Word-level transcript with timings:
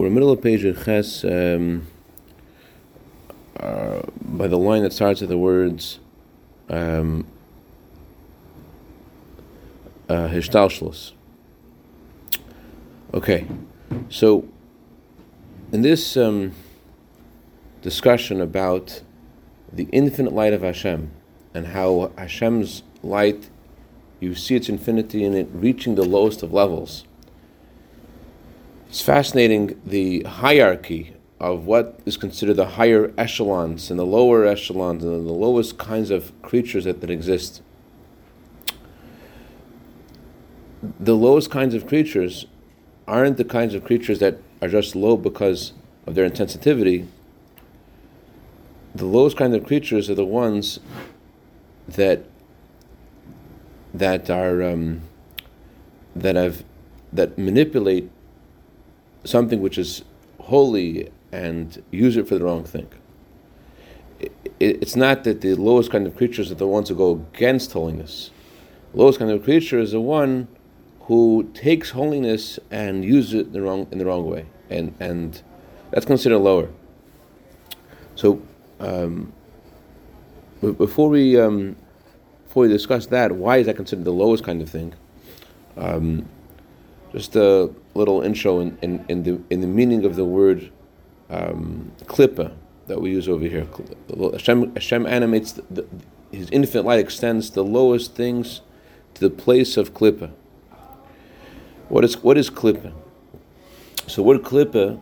we're 0.00 0.06
in 0.06 0.14
the 0.14 0.20
middle 0.20 0.32
of 0.32 0.40
page 0.40 0.62
Ches, 0.62 1.24
um, 1.24 1.86
uh, 3.58 4.00
by 4.22 4.46
the 4.46 4.56
line 4.56 4.82
that 4.82 4.94
starts 4.94 5.20
with 5.20 5.28
the 5.28 5.36
words 5.36 5.98
um, 6.70 7.26
uh, 10.08 10.40
Okay, 13.12 13.46
so 14.08 14.48
in 15.70 15.82
this 15.82 16.16
um, 16.16 16.52
discussion 17.82 18.40
about 18.40 19.02
the 19.70 19.86
infinite 19.92 20.32
light 20.32 20.54
of 20.54 20.62
Hashem 20.62 21.10
and 21.52 21.66
how 21.66 22.10
Hashem's 22.16 22.84
light, 23.02 23.50
you 24.18 24.34
see 24.34 24.56
its 24.56 24.70
infinity 24.70 25.24
in 25.24 25.34
it 25.34 25.48
reaching 25.52 25.96
the 25.96 26.04
lowest 26.04 26.42
of 26.42 26.54
levels. 26.54 27.04
It's 28.90 29.00
fascinating 29.00 29.80
the 29.86 30.24
hierarchy 30.24 31.14
of 31.38 31.64
what 31.64 32.00
is 32.06 32.16
considered 32.16 32.54
the 32.54 32.70
higher 32.70 33.14
echelons 33.16 33.88
and 33.88 34.00
the 34.00 34.04
lower 34.04 34.44
echelons 34.44 35.04
and 35.04 35.28
the 35.28 35.32
lowest 35.32 35.78
kinds 35.78 36.10
of 36.10 36.32
creatures 36.42 36.86
that, 36.86 37.00
that 37.00 37.08
exist. 37.08 37.62
The 40.98 41.14
lowest 41.14 41.52
kinds 41.52 41.72
of 41.76 41.86
creatures 41.86 42.46
aren't 43.06 43.36
the 43.36 43.44
kinds 43.44 43.74
of 43.74 43.84
creatures 43.84 44.18
that 44.18 44.38
are 44.60 44.66
just 44.66 44.96
low 44.96 45.16
because 45.16 45.72
of 46.04 46.16
their 46.16 46.28
insensitivity. 46.28 47.06
The 48.92 49.06
lowest 49.06 49.36
kind 49.36 49.54
of 49.54 49.64
creatures 49.64 50.10
are 50.10 50.16
the 50.16 50.24
ones 50.24 50.80
that 51.86 52.24
that 53.94 54.28
are 54.28 54.64
um, 54.64 55.02
that 56.16 56.34
have 56.34 56.64
that 57.12 57.38
manipulate 57.38 58.10
something 59.24 59.60
which 59.60 59.78
is 59.78 60.02
holy 60.40 61.10
and 61.32 61.82
use 61.90 62.16
it 62.16 62.28
for 62.28 62.36
the 62.38 62.44
wrong 62.44 62.64
thing. 62.64 62.88
it's 64.58 64.96
not 64.96 65.24
that 65.24 65.40
the 65.40 65.54
lowest 65.54 65.90
kind 65.90 66.06
of 66.06 66.14
creatures 66.14 66.52
are 66.52 66.56
the 66.56 66.66
ones 66.66 66.90
who 66.90 66.94
go 66.94 67.24
against 67.34 67.72
holiness. 67.72 68.30
The 68.92 68.98
lowest 68.98 69.18
kind 69.18 69.30
of 69.30 69.42
creature 69.44 69.78
is 69.78 69.92
the 69.92 70.00
one 70.00 70.48
who 71.02 71.50
takes 71.54 71.90
holiness 71.90 72.58
and 72.70 73.04
uses 73.04 73.34
it 73.34 73.46
in 73.46 73.52
the 73.52 73.62
wrong 73.62 73.86
in 73.90 73.98
the 73.98 74.04
wrong 74.04 74.28
way, 74.28 74.46
and 74.68 74.94
and 75.00 75.40
that's 75.90 76.04
considered 76.04 76.38
lower. 76.38 76.68
So, 78.14 78.42
um, 78.78 79.32
before 80.60 81.08
we 81.08 81.40
um, 81.40 81.76
before 82.44 82.64
we 82.64 82.68
discuss 82.68 83.06
that, 83.06 83.32
why 83.32 83.58
is 83.58 83.66
that 83.66 83.76
considered 83.76 84.04
the 84.04 84.12
lowest 84.12 84.44
kind 84.44 84.60
of 84.60 84.68
thing? 84.68 84.92
Um, 85.76 86.28
just 87.12 87.34
a 87.36 87.70
little 87.94 88.22
intro 88.22 88.60
in, 88.60 88.78
in, 88.82 89.04
in, 89.08 89.22
the 89.24 89.40
in 89.50 89.60
the 89.60 89.66
meaning 89.66 90.04
of 90.04 90.16
the 90.16 90.24
word 90.24 90.70
um, 91.28 91.92
klippa 92.04 92.52
that 92.86 93.00
we 93.00 93.10
use 93.10 93.28
over 93.28 93.44
here. 93.44 93.66
Hashem, 94.32 94.74
Hashem 94.74 95.06
animates 95.06 95.52
the, 95.52 95.62
the, 95.70 95.86
His 96.32 96.50
infinite 96.50 96.84
light 96.84 96.98
extends 96.98 97.50
the 97.50 97.64
lowest 97.64 98.14
things 98.14 98.62
to 99.14 99.20
the 99.20 99.30
place 99.30 99.76
of 99.76 99.94
klippa. 99.94 100.30
What 101.88 102.04
is 102.04 102.22
what 102.22 102.36
is 102.36 102.50
klippa? 102.50 102.92
So, 104.06 104.22
word 104.22 104.42
klippa 104.42 105.00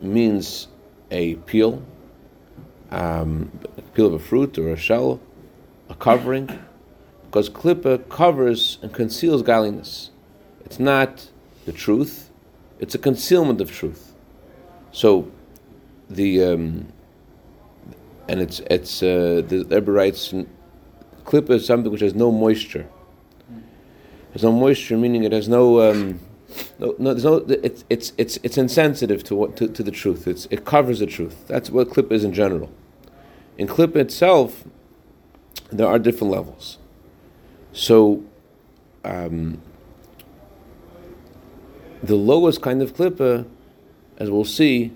means 0.00 0.68
a 1.10 1.36
peel, 1.36 1.82
um, 2.90 3.50
a 3.76 3.82
peel 3.82 4.06
of 4.06 4.14
a 4.14 4.18
fruit 4.18 4.58
or 4.58 4.70
a 4.70 4.76
shell, 4.76 5.20
a 5.88 5.94
covering, 5.94 6.58
because 7.24 7.48
klippa 7.48 8.08
covers 8.08 8.78
and 8.82 8.92
conceals 8.92 9.42
godliness. 9.42 10.10
It's 10.64 10.78
not 10.78 11.30
the 11.64 11.72
truth, 11.72 12.30
it's 12.78 12.94
a 12.94 12.98
concealment 12.98 13.60
of 13.60 13.70
truth. 13.70 14.14
So, 14.92 15.30
the 16.10 16.44
um, 16.44 16.88
and 18.28 18.40
it's 18.40 18.60
it's 18.70 19.02
uh, 19.02 19.42
the 19.46 19.66
Rebbe 19.68 19.90
writes, 19.90 20.32
klippa 21.24 21.50
is 21.50 21.66
something 21.66 21.90
which 21.90 22.00
has 22.00 22.14
no 22.14 22.30
moisture. 22.30 22.86
There's 24.32 24.42
no 24.42 24.52
moisture, 24.52 24.96
meaning 24.96 25.24
it 25.24 25.32
has 25.32 25.48
no. 25.48 25.90
Um, 25.90 26.20
no, 26.78 26.94
no, 26.98 27.14
there's 27.14 27.24
no. 27.24 27.36
It's 27.62 27.84
it's 27.88 28.12
it's 28.18 28.38
it's 28.42 28.58
insensitive 28.58 29.22
to 29.24 29.34
what 29.34 29.56
to, 29.56 29.68
to 29.68 29.82
the 29.82 29.90
truth. 29.90 30.26
It's 30.26 30.46
it 30.50 30.64
covers 30.64 30.98
the 30.98 31.06
truth. 31.06 31.46
That's 31.46 31.70
what 31.70 31.90
clip 31.90 32.10
is 32.12 32.24
in 32.24 32.32
general. 32.32 32.70
In 33.58 33.68
clip 33.68 33.94
itself, 33.96 34.64
there 35.70 35.86
are 35.86 35.98
different 35.98 36.32
levels. 36.32 36.78
So, 37.72 38.24
um, 39.04 39.60
the 42.06 42.16
lowest 42.16 42.62
kind 42.62 42.82
of 42.82 42.94
klippa, 42.94 43.46
as 44.18 44.30
we'll 44.30 44.44
see, 44.44 44.92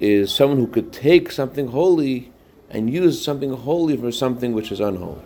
is 0.00 0.34
someone 0.34 0.58
who 0.58 0.66
could 0.66 0.92
take 0.92 1.30
something 1.30 1.68
holy 1.68 2.32
and 2.70 2.92
use 2.92 3.22
something 3.22 3.52
holy 3.52 3.96
for 3.96 4.10
something 4.10 4.52
which 4.52 4.72
is 4.72 4.80
unholy. 4.80 5.22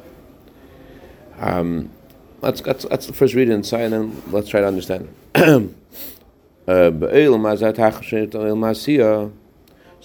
Um, 1.38 1.90
let's, 2.40 2.64
let's, 2.64 2.84
let's 2.84 3.10
first 3.10 3.34
read 3.34 3.48
it 3.48 3.52
inside 3.52 3.92
and 3.92 3.92
then 3.92 4.22
let's 4.30 4.48
try 4.48 4.60
to 4.60 4.66
understand 4.66 5.14
it. 5.34 5.74
Uh, 6.68 6.90
so 6.90 7.14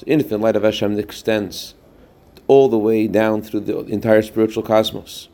infinite 0.08 0.40
light 0.40 0.56
of 0.56 0.64
Hashem 0.64 0.98
extends 0.98 1.76
all 2.48 2.70
the 2.70 2.78
way 2.78 3.08
down 3.08 3.42
through 3.42 3.60
the 3.60 3.80
entire 3.80 4.22
spiritual 4.22 4.64
cosmos 4.64 5.28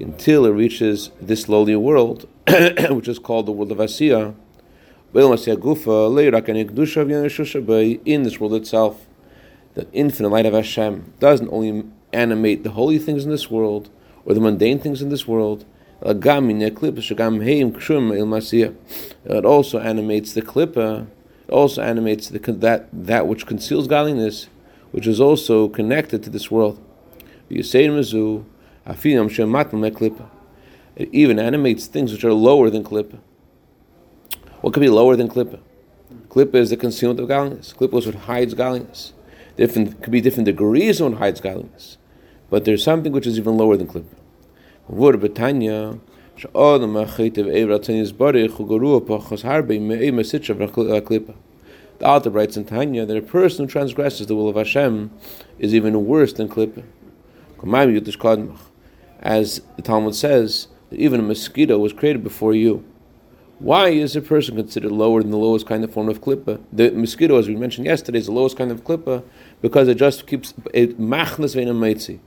until 0.00 0.44
it 0.44 0.50
reaches 0.50 1.12
this 1.20 1.48
lowly 1.48 1.76
world, 1.76 2.28
which 2.90 3.06
is 3.06 3.20
called 3.20 3.46
the 3.46 3.52
world 3.52 3.70
of 3.70 3.78
Asiya, 3.78 4.34
in 5.14 5.30
this 8.22 8.40
world 8.40 8.54
itself, 8.54 9.06
the 9.74 9.86
infinite 9.92 10.30
light 10.30 10.46
of 10.46 10.54
Hashem 10.54 11.12
doesn't 11.20 11.50
only 11.50 11.84
animate 12.14 12.64
the 12.64 12.70
holy 12.70 12.98
things 12.98 13.24
in 13.24 13.30
this 13.30 13.50
world 13.50 13.90
or 14.24 14.32
the 14.32 14.40
mundane 14.40 14.78
things 14.78 15.02
in 15.02 15.10
this 15.10 15.28
world. 15.28 15.66
It 16.00 16.24
also 19.44 19.78
animates 19.78 20.32
the 20.32 20.42
klippa. 20.42 21.06
It 21.46 21.52
also 21.52 21.82
animates 21.82 22.28
the, 22.28 22.38
that 22.38 22.88
that 22.92 23.26
which 23.26 23.46
conceals 23.46 23.86
godliness, 23.86 24.48
which 24.92 25.06
is 25.06 25.20
also 25.20 25.68
connected 25.68 26.22
to 26.22 26.30
this 26.30 26.50
world. 26.50 26.80
It 27.50 27.74
even 31.12 31.38
animates 31.38 31.86
things 31.86 32.12
which 32.12 32.24
are 32.24 32.32
lower 32.32 32.70
than 32.70 32.82
klippa. 32.82 33.18
What 34.62 34.72
could 34.72 34.80
be 34.80 34.88
lower 34.88 35.16
than 35.16 35.28
klippa? 35.28 35.58
Klippa 36.28 36.54
is 36.54 36.70
the 36.70 36.76
concealment 36.76 37.18
of 37.18 37.26
godliness. 37.26 37.74
Klippa 37.76 37.98
is 37.98 38.06
what 38.06 38.14
hides 38.14 38.54
godliness. 38.54 39.12
Different 39.56 40.00
could 40.00 40.12
be 40.12 40.20
different 40.20 40.46
degrees 40.46 41.00
of 41.00 41.10
what 41.10 41.18
hides 41.18 41.40
godliness, 41.40 41.98
but 42.48 42.64
there's 42.64 42.84
something 42.84 43.10
which 43.10 43.26
is 43.26 43.38
even 43.38 43.56
lower 43.56 43.76
than 43.76 43.88
klippa. 43.88 44.14
Word 44.88 45.20
betanya. 45.20 45.98
The 46.40 46.48
author 52.06 52.30
writes 52.30 52.56
in 52.56 52.64
Tanya 52.64 53.06
that 53.06 53.16
a 53.16 53.22
person 53.22 53.64
who 53.64 53.70
transgresses 53.70 54.26
the 54.26 54.34
will 54.34 54.48
of 54.48 54.56
Hashem 54.56 55.10
is 55.58 55.74
even 55.74 56.06
worse 56.06 56.32
than 56.32 56.48
klippa. 56.48 56.84
As 59.20 59.60
the 59.76 59.82
Talmud 59.82 60.14
says, 60.14 60.68
that 60.90 60.98
even 60.98 61.20
a 61.20 61.22
mosquito 61.22 61.78
was 61.78 61.92
created 61.92 62.24
before 62.24 62.54
you. 62.54 62.84
Why 63.62 63.90
is 63.90 64.16
a 64.16 64.20
person 64.20 64.56
considered 64.56 64.90
lower 64.90 65.22
than 65.22 65.30
the 65.30 65.36
lowest 65.36 65.68
kind 65.68 65.84
of 65.84 65.92
form 65.92 66.08
of 66.08 66.20
klippa? 66.20 66.60
The 66.72 66.90
mosquito, 66.90 67.38
as 67.38 67.46
we 67.46 67.54
mentioned 67.54 67.86
yesterday, 67.86 68.18
is 68.18 68.26
the 68.26 68.32
lowest 68.32 68.56
kind 68.56 68.72
of 68.72 68.82
klippa 68.82 69.22
because 69.60 69.86
it 69.86 69.98
just 69.98 70.26
keeps 70.26 70.52
it 70.74 70.98
machnas 70.98 71.54
ve'inamitzi. 71.54 72.18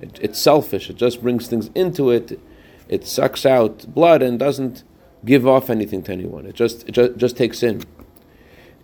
It's 0.00 0.40
selfish. 0.40 0.90
It 0.90 0.96
just 0.96 1.22
brings 1.22 1.46
things 1.46 1.70
into 1.76 2.10
it. 2.10 2.40
It 2.88 3.06
sucks 3.06 3.46
out 3.46 3.94
blood 3.94 4.20
and 4.20 4.36
doesn't 4.36 4.82
give 5.24 5.46
off 5.46 5.70
anything 5.70 6.02
to 6.02 6.12
anyone. 6.12 6.44
It 6.44 6.56
just 6.56 6.88
it 6.88 6.92
just, 6.92 7.16
just 7.16 7.36
takes 7.36 7.62
in. 7.62 7.84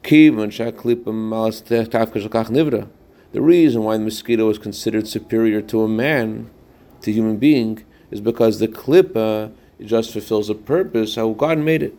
The 0.04 0.30
reason 3.34 3.82
why 3.82 3.96
the 3.96 4.04
mosquito 4.04 4.48
is 4.48 4.58
considered 4.58 5.08
superior 5.08 5.60
to 5.60 5.82
a 5.82 5.88
man, 5.88 6.50
to 7.00 7.10
human 7.10 7.38
being, 7.38 7.84
is 8.12 8.20
because 8.20 8.60
the 8.60 8.68
klippa 8.68 9.50
it 9.78 9.86
just 9.86 10.12
fulfills 10.12 10.50
a 10.50 10.54
purpose 10.54 11.16
how 11.16 11.32
God 11.32 11.58
made 11.58 11.82
it. 11.82 11.96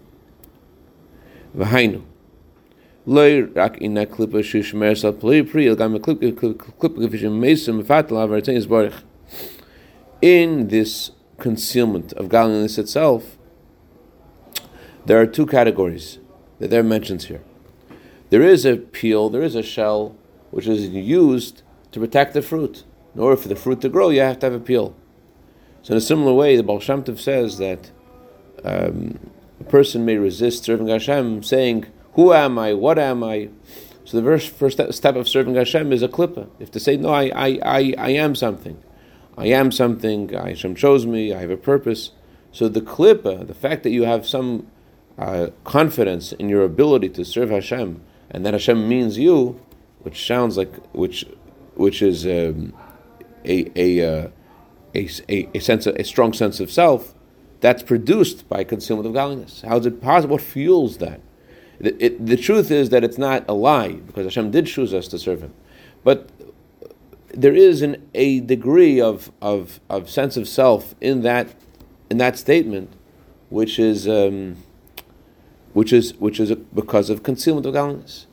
In 10.21 10.67
this 10.67 11.11
concealment 11.37 12.13
of 12.13 12.29
godliness 12.29 12.77
itself, 12.77 13.37
there 15.05 15.21
are 15.21 15.27
two 15.27 15.45
categories 15.45 16.19
that 16.59 16.69
there 16.69 16.83
mentions 16.83 17.25
here. 17.25 17.41
There 18.29 18.41
is 18.41 18.65
a 18.65 18.75
peel, 18.75 19.29
there 19.29 19.43
is 19.43 19.55
a 19.55 19.63
shell, 19.63 20.15
which 20.51 20.67
is 20.67 20.89
used 20.89 21.61
to 21.91 21.99
protect 21.99 22.33
the 22.33 22.41
fruit. 22.41 22.83
In 23.15 23.21
order 23.21 23.37
for 23.37 23.47
the 23.47 23.55
fruit 23.55 23.79
to 23.81 23.89
grow, 23.89 24.09
you 24.09 24.19
have 24.19 24.39
to 24.39 24.47
have 24.47 24.53
a 24.53 24.59
peel. 24.59 24.95
So 25.87 25.93
in 25.93 25.99
a 25.99 26.01
similar 26.01 26.33
way, 26.33 26.57
the 26.57 26.63
Baal 26.63 26.81
Shem 26.81 27.01
Tov 27.01 27.17
says 27.17 27.59
that 27.59 27.91
um, 28.65 29.31
a 29.61 29.63
person 29.63 30.03
may 30.03 30.17
resist 30.17 30.65
serving 30.65 30.89
Hashem, 30.89 31.43
saying, 31.43 31.85
"Who 32.15 32.33
am 32.33 32.59
I? 32.59 32.73
What 32.73 32.99
am 32.99 33.23
I?" 33.23 33.47
So 34.03 34.17
the 34.17 34.23
first, 34.23 34.49
first 34.49 34.93
step 34.93 35.15
of 35.15 35.29
serving 35.29 35.55
Hashem 35.55 35.93
is 35.93 36.03
a 36.03 36.09
klippa. 36.09 36.49
Have 36.59 36.71
to 36.71 36.79
say, 36.81 36.97
no, 36.97 37.07
I, 37.07 37.31
I, 37.33 37.59
I, 37.63 37.93
I 37.97 38.09
am 38.09 38.35
something. 38.35 38.83
I 39.37 39.45
am 39.45 39.71
something. 39.71 40.27
Hashem 40.27 40.75
chose 40.75 41.05
me. 41.05 41.33
I 41.33 41.39
have 41.39 41.51
a 41.51 41.55
purpose. 41.55 42.11
So 42.51 42.67
the 42.67 42.81
klippa, 42.81 43.47
the 43.47 43.53
fact 43.53 43.83
that 43.83 43.91
you 43.91 44.03
have 44.03 44.27
some 44.27 44.67
uh, 45.17 45.51
confidence 45.63 46.33
in 46.33 46.49
your 46.49 46.65
ability 46.65 47.07
to 47.11 47.23
serve 47.23 47.49
Hashem, 47.49 48.01
and 48.29 48.45
that 48.45 48.53
Hashem 48.53 48.89
means 48.89 49.17
you, 49.17 49.61
which 49.99 50.27
sounds 50.27 50.57
like 50.57 50.75
which, 50.93 51.23
which 51.75 52.01
is 52.01 52.25
um, 52.25 52.73
a 53.45 53.71
a, 53.77 54.25
uh, 54.25 54.27
a, 54.95 55.09
a 55.29 55.49
a 55.55 55.59
sense 55.59 55.85
of, 55.85 55.95
a 55.95 56.03
strong 56.03 56.33
sense 56.33 56.59
of 56.59 56.71
self, 56.71 57.13
that's 57.59 57.83
produced 57.83 58.47
by 58.47 58.63
concealment 58.63 59.07
of 59.07 59.13
godliness. 59.13 59.61
How 59.61 59.77
is 59.77 59.85
it 59.85 60.01
possible? 60.01 60.35
What 60.35 60.41
fuels 60.41 60.97
that? 60.97 61.21
It, 61.79 61.95
it, 61.99 62.25
the 62.25 62.37
truth 62.37 62.71
is 62.71 62.89
that 62.89 63.03
it's 63.03 63.17
not 63.17 63.45
a 63.47 63.53
lie 63.53 63.93
because 63.93 64.25
Hashem 64.25 64.51
did 64.51 64.65
choose 64.65 64.93
us 64.93 65.07
to 65.09 65.19
serve 65.19 65.41
Him, 65.41 65.53
but 66.03 66.29
there 67.33 67.53
is 67.55 67.81
an, 67.81 68.07
a 68.15 68.39
degree 68.39 68.99
of, 68.99 69.31
of, 69.41 69.79
of 69.89 70.09
sense 70.09 70.37
of 70.37 70.47
self 70.47 70.95
in 71.01 71.21
that 71.21 71.53
in 72.09 72.17
that 72.17 72.37
statement, 72.37 72.93
which 73.49 73.77
is 73.77 74.07
um, 74.07 74.57
which 75.73 75.91
is 75.93 76.15
which 76.15 76.39
is 76.39 76.51
because 76.73 77.09
of 77.09 77.23
concealment 77.23 77.65
of 77.65 77.73
godliness. 77.73 78.27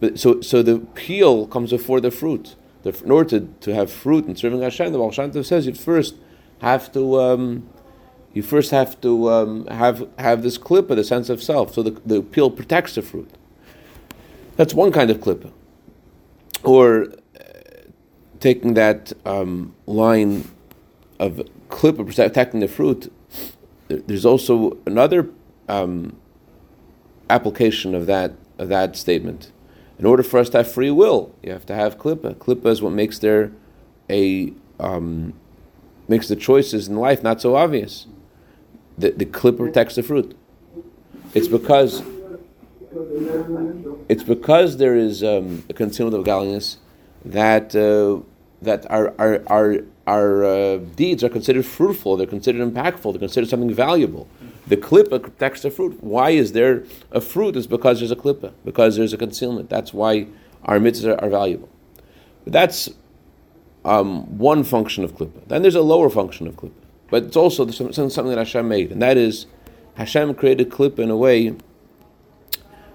But 0.00 0.18
so 0.18 0.40
so 0.40 0.62
the 0.62 0.80
peel 0.94 1.46
comes 1.46 1.70
before 1.70 2.00
the 2.00 2.10
fruit. 2.10 2.56
The, 2.82 3.00
in 3.04 3.10
order 3.10 3.40
to, 3.40 3.46
to 3.60 3.74
have 3.74 3.90
fruit 3.90 4.26
and 4.26 4.38
serving 4.38 4.60
Hashem, 4.60 4.92
the 4.92 4.98
Baal 4.98 5.12
Shem 5.12 5.30
Tov 5.30 5.44
says 5.46 5.66
you 5.66 5.74
first 5.74 6.16
have 6.60 6.92
to 6.92 7.20
um, 7.20 7.68
you 8.32 8.42
first 8.42 8.70
have 8.70 9.00
to 9.02 9.30
um, 9.30 9.66
have 9.66 10.08
have 10.18 10.42
this 10.42 10.58
klippa, 10.58 10.96
the 10.96 11.04
sense 11.04 11.28
of 11.28 11.42
self. 11.42 11.74
So 11.74 11.82
the, 11.82 11.90
the 12.04 12.22
peel 12.22 12.50
protects 12.50 12.94
the 12.94 13.02
fruit. 13.02 13.30
That's 14.56 14.74
one 14.74 14.92
kind 14.92 15.10
of 15.10 15.18
klippa. 15.18 15.52
Or 16.64 17.04
uh, 17.04 17.42
taking 18.40 18.74
that 18.74 19.12
um, 19.24 19.74
line 19.86 20.50
of 21.18 21.42
klippa 21.68 22.06
protecting 22.06 22.60
the 22.60 22.68
fruit, 22.68 23.12
there's 23.88 24.26
also 24.26 24.78
another 24.86 25.28
um, 25.68 26.16
application 27.28 27.94
of 27.94 28.06
that 28.06 28.32
of 28.58 28.68
that 28.68 28.96
statement. 28.96 29.52
In 30.02 30.06
order 30.06 30.24
for 30.24 30.40
us 30.40 30.48
to 30.48 30.56
have 30.56 30.72
free 30.72 30.90
will, 30.90 31.32
you 31.44 31.52
have 31.52 31.64
to 31.66 31.76
have 31.76 31.96
klippa. 31.96 32.34
Klippa 32.34 32.66
is 32.66 32.82
what 32.82 32.92
makes 32.92 33.20
there 33.20 33.52
a 34.10 34.52
um, 34.80 35.32
makes 36.08 36.26
the 36.26 36.34
choices 36.34 36.88
in 36.88 36.96
life 36.96 37.22
not 37.22 37.40
so 37.40 37.54
obvious 37.54 38.08
the, 38.98 39.12
the 39.12 39.24
clip 39.24 39.58
protects 39.58 39.94
the 39.94 40.02
fruit. 40.02 40.36
It's 41.34 41.46
because 41.46 42.02
it's 44.08 44.24
because 44.24 44.78
there 44.78 44.96
is 44.96 45.22
um, 45.22 45.62
a 45.70 45.72
concealment 45.72 46.16
of 46.16 46.24
godliness 46.24 46.78
that 47.24 47.76
uh, 47.76 48.26
that 48.60 48.90
our 48.90 49.14
our 49.20 49.44
our, 49.46 49.84
our 50.08 50.44
uh, 50.44 50.76
deeds 50.96 51.22
are 51.22 51.28
considered 51.28 51.64
fruitful. 51.64 52.16
They're 52.16 52.26
considered 52.26 52.68
impactful. 52.68 53.12
They're 53.12 53.20
considered 53.20 53.48
something 53.48 53.72
valuable. 53.72 54.26
The 54.66 54.76
klippa 54.76 55.20
protects 55.22 55.62
the 55.62 55.70
fruit. 55.70 56.02
Why 56.02 56.30
is 56.30 56.52
there 56.52 56.84
a 57.10 57.20
fruit? 57.20 57.56
Is 57.56 57.66
because 57.66 57.98
there's 57.98 58.12
a 58.12 58.16
klippa. 58.16 58.52
Because 58.64 58.96
there's 58.96 59.12
a 59.12 59.18
concealment. 59.18 59.68
That's 59.68 59.92
why 59.92 60.28
our 60.64 60.78
mitzvahs 60.78 61.20
are, 61.20 61.28
valuable. 61.28 61.68
But 62.44 62.52
that's 62.52 62.88
um, 63.84 64.38
one 64.38 64.62
function 64.62 65.02
of 65.02 65.12
klippa. 65.12 65.48
Then 65.48 65.62
there's 65.62 65.74
a 65.74 65.82
lower 65.82 66.08
function 66.08 66.46
of 66.46 66.56
klippa. 66.56 66.72
But 67.10 67.24
it's 67.24 67.36
also 67.36 67.68
something 67.70 68.28
that 68.28 68.38
Hashem 68.38 68.66
made, 68.68 68.90
and 68.90 69.02
that 69.02 69.18
is 69.18 69.46
Hashem 69.96 70.34
created 70.34 70.70
klippa 70.70 71.00
in 71.00 71.10
a 71.10 71.16
way 71.16 71.54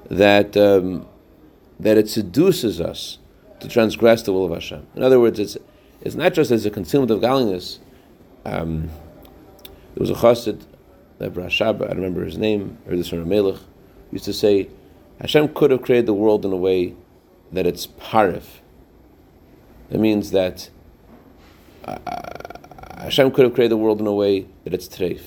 that 0.09 0.57
um, 0.57 1.05
that 1.79 1.97
it 1.97 2.09
seduces 2.09 2.81
us 2.81 3.19
to 3.59 3.67
transgress 3.67 4.23
the 4.23 4.33
will 4.33 4.45
of 4.45 4.51
Hashem. 4.51 4.87
In 4.95 5.03
other 5.03 5.19
words, 5.19 5.37
it's 5.37 5.57
it's 6.01 6.15
not 6.15 6.33
just 6.33 6.49
as 6.49 6.65
a 6.65 6.71
concealment 6.71 7.11
of 7.11 7.21
godliness. 7.21 7.79
Um, 8.45 8.89
there 9.93 10.01
was 10.01 10.09
a 10.09 10.15
chassid, 10.15 10.63
the 11.19 11.29
Rashab, 11.29 11.81
I 11.81 11.93
remember 11.93 12.23
his 12.23 12.37
name, 12.37 12.77
or 12.87 12.95
this 12.95 13.09
from 13.09 13.27
Melech, 13.27 13.59
used 14.11 14.25
to 14.25 14.33
say, 14.33 14.69
Hashem 15.19 15.53
could 15.53 15.71
have 15.71 15.81
created 15.81 16.05
the 16.05 16.13
world 16.13 16.45
in 16.45 16.51
a 16.51 16.57
way 16.57 16.93
that 17.51 17.65
it's 17.65 17.87
parif. 17.87 18.59
That 19.89 19.99
means 19.99 20.31
that 20.31 20.69
uh, 21.85 21.97
Hashem 22.97 23.31
could 23.31 23.45
have 23.45 23.53
created 23.53 23.71
the 23.71 23.77
world 23.77 23.99
in 23.99 24.07
a 24.07 24.13
way 24.13 24.47
that 24.63 24.73
it's 24.73 24.87
treif. 24.87 25.21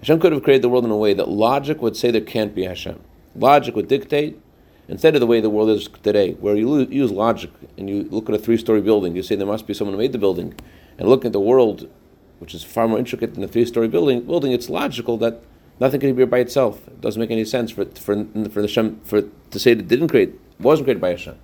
Hashem 0.00 0.20
could 0.20 0.32
have 0.32 0.42
created 0.42 0.62
the 0.62 0.68
world 0.68 0.84
in 0.84 0.90
a 0.90 0.96
way 0.96 1.12
that 1.14 1.28
logic 1.28 1.82
would 1.82 1.96
say 1.96 2.10
there 2.10 2.20
can't 2.20 2.54
be 2.54 2.64
Hashem. 2.64 3.00
Logic 3.34 3.74
would 3.74 3.88
dictate, 3.88 4.40
instead 4.86 5.14
of 5.14 5.20
the 5.20 5.26
way 5.26 5.40
the 5.40 5.50
world 5.50 5.70
is 5.70 5.88
today, 6.02 6.34
where 6.34 6.54
you 6.54 6.86
use 6.86 7.10
logic 7.10 7.50
and 7.76 7.90
you 7.90 8.04
look 8.04 8.28
at 8.28 8.34
a 8.34 8.38
three-story 8.38 8.80
building, 8.80 9.16
you 9.16 9.22
say 9.22 9.34
there 9.34 9.46
must 9.46 9.66
be 9.66 9.74
someone 9.74 9.94
who 9.94 9.98
made 9.98 10.12
the 10.12 10.18
building, 10.18 10.54
and 10.96 11.08
look 11.08 11.24
at 11.24 11.32
the 11.32 11.40
world, 11.40 11.90
which 12.38 12.54
is 12.54 12.62
far 12.64 12.88
more 12.88 12.98
intricate 12.98 13.34
than 13.34 13.44
a 13.44 13.48
three-story 13.48 13.88
building. 13.88 14.22
Building, 14.22 14.52
it's 14.52 14.68
logical 14.68 15.16
that 15.18 15.42
nothing 15.80 16.00
can 16.00 16.14
be 16.14 16.24
by 16.24 16.38
itself. 16.38 16.86
It 16.88 17.00
doesn't 17.00 17.20
make 17.20 17.30
any 17.30 17.44
sense 17.44 17.70
for 17.70 17.84
for 17.84 18.24
for 18.24 18.62
the 18.62 18.68
Hashem 18.68 19.00
for 19.04 19.22
to 19.22 19.58
say 19.58 19.74
that 19.74 19.84
it 19.84 19.88
didn't 19.88 20.08
create 20.08 20.38
wasn't 20.58 20.86
created 20.86 21.00
by 21.00 21.10
Hashem. 21.10 21.36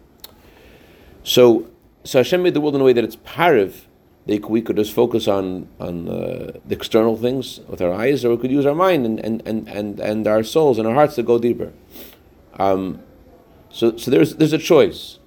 So 1.22 1.70
so 2.04 2.18
Hashem 2.18 2.42
made 2.42 2.54
the 2.54 2.60
world 2.60 2.74
in 2.74 2.80
a 2.80 2.84
way 2.84 2.92
that 2.92 3.04
it's 3.04 3.16
pariv, 3.16 3.82
they, 4.26 4.38
we 4.38 4.62
could 4.62 4.76
just 4.76 4.92
focus 4.92 5.28
on 5.28 5.68
on 5.80 6.08
uh, 6.08 6.52
the 6.64 6.74
external 6.74 7.16
things 7.16 7.60
with 7.68 7.80
our 7.80 7.92
eyes, 7.92 8.24
or 8.24 8.30
we 8.30 8.36
could 8.38 8.50
use 8.50 8.66
our 8.66 8.74
mind 8.74 9.04
and, 9.04 9.20
and, 9.20 9.42
and, 9.46 9.68
and, 9.68 10.00
and 10.00 10.26
our 10.26 10.42
souls 10.42 10.78
and 10.78 10.86
our 10.86 10.94
hearts 10.94 11.14
to 11.16 11.22
go 11.22 11.38
deeper. 11.38 11.72
Um, 12.58 13.00
so, 13.70 13.96
so 13.96 14.10
there's 14.10 14.36
there's 14.36 14.52
a 14.52 14.58
choice. 14.58 15.18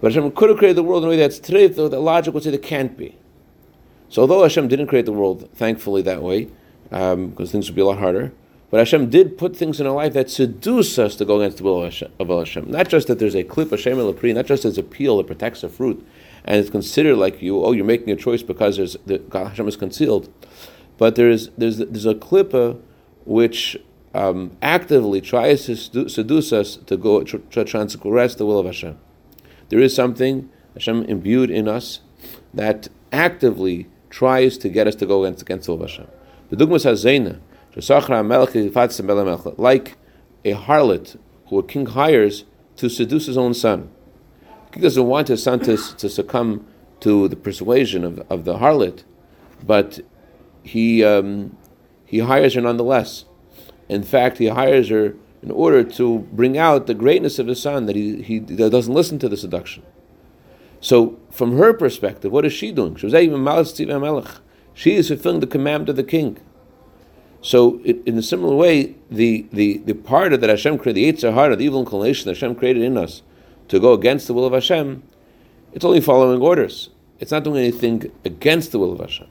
But 0.00 0.12
Hashem 0.12 0.30
could 0.32 0.48
have 0.50 0.58
created 0.58 0.76
the 0.76 0.84
world 0.84 1.02
in 1.02 1.08
a 1.08 1.10
way 1.10 1.16
that's 1.16 1.40
treif, 1.40 1.74
though 1.74 1.88
the 1.88 1.98
logic 1.98 2.32
would 2.32 2.44
say 2.44 2.50
there 2.50 2.58
can't 2.58 2.96
be. 2.96 3.16
So 4.08 4.22
although 4.22 4.42
Hashem 4.42 4.68
didn't 4.68 4.86
create 4.86 5.06
the 5.06 5.12
world, 5.12 5.48
thankfully, 5.54 6.02
that 6.02 6.22
way, 6.22 6.48
because 6.84 7.12
um, 7.14 7.46
things 7.46 7.68
would 7.68 7.76
be 7.76 7.82
a 7.82 7.86
lot 7.86 7.98
harder, 7.98 8.32
but 8.70 8.78
Hashem 8.78 9.08
did 9.08 9.38
put 9.38 9.56
things 9.56 9.80
in 9.80 9.86
our 9.86 9.94
life 9.94 10.12
that 10.12 10.30
seduce 10.30 10.98
us 10.98 11.16
to 11.16 11.24
go 11.24 11.40
against 11.40 11.58
the 11.58 11.64
will 11.64 11.82
of 11.82 12.28
Hashem. 12.28 12.70
Not 12.70 12.88
just 12.88 13.08
that 13.08 13.18
there's 13.18 13.34
a 13.34 13.44
clip 13.44 13.72
of 13.72 13.80
Shem 13.80 13.96
not 13.96 14.46
just 14.46 14.64
as 14.64 14.76
a 14.76 14.82
peel 14.82 15.16
that 15.18 15.26
protects 15.26 15.62
the 15.62 15.68
fruit, 15.68 16.06
and 16.44 16.56
it's 16.56 16.70
considered 16.70 17.16
like 17.16 17.40
you, 17.40 17.64
oh, 17.64 17.72
you're 17.72 17.84
making 17.84 18.10
a 18.10 18.16
choice 18.16 18.42
because 18.42 18.76
there's 18.76 18.96
the 19.06 19.22
Hashem 19.32 19.68
is 19.68 19.76
concealed. 19.76 20.32
But 20.98 21.14
there's 21.14 21.48
there's 21.50 21.78
there's 21.78 22.06
a 22.06 22.14
klippa 22.14 22.78
which 23.24 23.78
um, 24.14 24.56
actively 24.60 25.20
tries 25.20 25.66
to 25.66 26.08
seduce 26.08 26.52
us 26.52 26.76
to 26.76 26.96
go 26.96 27.22
to 27.22 27.64
transgress 27.64 28.34
the 28.34 28.44
will 28.44 28.58
of 28.58 28.66
Hashem. 28.66 28.98
There 29.70 29.80
is 29.80 29.94
something 29.94 30.50
Hashem 30.74 31.04
imbued 31.04 31.50
in 31.50 31.68
us 31.68 32.00
that 32.52 32.88
actively 33.12 33.86
tries 34.10 34.58
to 34.58 34.68
get 34.68 34.86
us 34.86 34.94
to 34.96 35.06
go 35.06 35.24
against, 35.24 35.42
against 35.42 35.66
the 35.66 35.72
of 35.72 35.80
Hashem. 35.80 36.08
The 36.50 36.56
dugmas 36.56 36.84
hazena, 36.84 37.40
like 39.58 39.96
a 40.44 40.54
harlot 40.54 41.18
who 41.46 41.58
a 41.58 41.62
king 41.62 41.86
hires 41.86 42.44
to 42.76 42.88
seduce 42.88 43.26
his 43.26 43.36
own 43.36 43.54
son. 43.54 43.90
He 44.74 44.80
doesn't 44.80 45.06
want 45.06 45.28
his 45.28 45.42
son 45.42 45.60
to, 45.60 45.76
to 45.76 46.08
succumb 46.08 46.66
to 47.00 47.28
the 47.28 47.36
persuasion 47.36 48.04
of, 48.04 48.18
of 48.30 48.44
the 48.44 48.58
harlot, 48.58 49.04
but 49.64 50.00
he, 50.62 51.04
um, 51.04 51.56
he 52.04 52.20
hires 52.20 52.54
her 52.54 52.60
nonetheless. 52.60 53.24
In 53.88 54.02
fact, 54.02 54.38
he 54.38 54.48
hires 54.48 54.88
her 54.88 55.14
in 55.42 55.50
order 55.50 55.84
to 55.84 56.20
bring 56.32 56.58
out 56.58 56.86
the 56.86 56.94
greatness 56.94 57.38
of 57.38 57.46
his 57.46 57.62
son, 57.62 57.86
that 57.86 57.96
he, 57.96 58.22
he 58.22 58.40
doesn't 58.40 58.92
listen 58.92 59.18
to 59.20 59.28
the 59.28 59.36
seduction. 59.36 59.82
So, 60.80 61.18
from 61.30 61.56
her 61.56 61.72
perspective, 61.72 62.30
what 62.30 62.44
is 62.44 62.52
she 62.52 62.72
doing? 62.72 62.96
She 62.96 63.06
was 63.06 63.14
even 63.14 64.26
She 64.74 64.94
is 64.94 65.08
fulfilling 65.08 65.40
the 65.40 65.46
command 65.46 65.88
of 65.88 65.96
the 65.96 66.04
king. 66.04 66.38
So, 67.40 67.80
in 67.80 68.18
a 68.18 68.22
similar 68.22 68.54
way, 68.54 68.96
the, 69.10 69.46
the, 69.52 69.78
the 69.78 69.94
part 69.94 70.32
of 70.32 70.40
that 70.40 70.50
Hashem 70.50 70.78
created, 70.78 71.20
the 71.20 71.28
Yitzhar 71.28 71.56
the 71.56 71.64
evil 71.64 71.80
inclination 71.80 72.26
that 72.26 72.36
Hashem 72.36 72.56
created 72.56 72.82
in 72.82 72.96
us, 72.96 73.22
to 73.68 73.78
go 73.78 73.92
against 73.92 74.26
the 74.26 74.34
will 74.34 74.44
of 74.44 74.52
Hashem, 74.52 75.02
it's 75.72 75.84
only 75.84 76.00
following 76.00 76.40
orders. 76.40 76.90
It's 77.20 77.30
not 77.30 77.44
doing 77.44 77.58
anything 77.58 78.10
against 78.24 78.72
the 78.72 78.78
will 78.78 78.92
of 78.92 79.00
Hashem. 79.00 79.28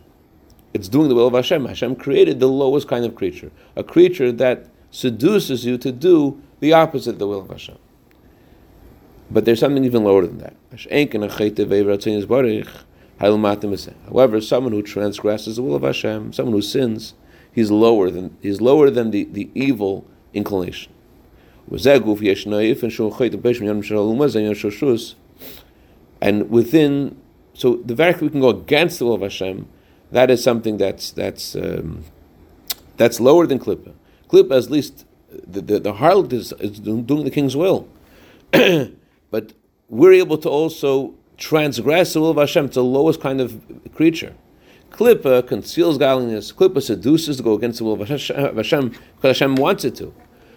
It's 0.74 0.90
doing 0.90 1.10
the 1.10 1.16
will 1.16 1.28
of 1.28 1.34
Hashem. 1.34 1.66
Hashem 1.66 1.96
created 1.96 2.40
the 2.40 2.48
lowest 2.48 2.88
kind 2.88 3.06
of 3.06 3.16
creature, 3.16 3.52
a 3.76 3.84
creature 3.84 4.32
that 4.34 4.68
seduces 4.92 5.66
you 5.66 5.78
to 5.78 5.92
do 5.92 6.42
the 6.60 6.74
opposite 6.74 7.12
of 7.12 7.20
the 7.20 7.28
will 7.28 7.42
of 7.42 7.50
Hashem. 7.50 7.78
But 9.30 9.46
there's 9.46 9.60
something 9.60 9.84
even 9.84 10.04
lower 10.04 10.26
than 10.26 10.38
that. 10.40 10.56
However, 14.06 14.42
someone 14.42 14.74
who 14.74 14.82
transgresses 14.82 15.56
the 15.58 15.62
will 15.62 15.76
of 15.76 15.84
Hashem, 15.84 16.34
someone 16.34 16.54
who 16.54 16.62
sins, 16.62 17.14
he's 17.52 17.72
lower 17.72 18.10
than 18.10 18.38
he's 18.42 18.62
lower 18.62 18.90
than 18.90 19.12
the, 19.12 19.26
the 19.26 19.50
evil 19.54 20.06
inclination. 20.34 20.94
And 26.22 26.50
within, 26.50 27.18
so 27.54 27.76
the 27.78 27.96
fact 27.96 28.22
we 28.22 28.30
can 28.30 28.40
go 28.40 28.50
against 28.50 29.00
the 29.00 29.06
will 29.06 29.16
of 29.16 29.22
Hashem, 29.22 29.68
that 30.12 30.32
is 30.32 30.42
something 30.42 30.78
that's 30.78 31.12
that's 31.12 31.56
um, 31.56 32.06
that's 32.96 33.20
lower 33.20 33.46
than 33.46 33.60
klippa. 33.60 33.94
Klippa, 34.30 34.58
at 34.58 34.70
least, 34.70 35.06
the, 35.30 35.62
the, 35.62 35.80
the 35.80 35.94
harlot 35.94 36.34
is, 36.34 36.54
is, 36.60 36.80
doing 36.80 37.24
the 37.24 37.32
king's 37.32 37.56
will. 37.56 37.88
but 39.32 39.54
we're 39.90 40.14
able 40.14 40.38
to 40.40 40.50
also 40.50 41.16
transgress 41.38 42.14
the 42.14 42.22
will 42.22 42.32
of 42.32 42.38
Hashem. 42.38 42.66
It's 42.66 42.76
the 42.76 42.84
lowest 42.84 43.22
kind 43.22 43.40
of 43.40 43.62
creature. 43.94 44.36
Klippa 44.92 45.48
conceals 45.48 45.98
godliness. 45.98 46.52
Klippa 46.52 46.82
seduces 46.82 47.38
to 47.38 47.44
go 47.44 47.54
against 47.54 47.80
the 47.80 47.86
will 47.86 48.02
of 48.02 48.08
Hashem 48.08 48.90
because 48.90 49.00
Hashem 49.24 49.56
wants 49.56 49.86
it 49.86 49.96
to. 49.98 50.14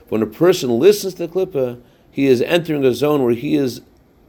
When 0.09 0.23
a 0.23 0.27
person 0.27 0.79
listens 0.79 1.15
to 1.15 1.29
Klippa, 1.29 1.81
he 2.11 2.27
is 2.27 2.43
entering 2.43 2.85
a 2.85 2.93
zone 2.93 3.23
where 3.23 3.35
he 3.35 3.55
is 3.55 3.83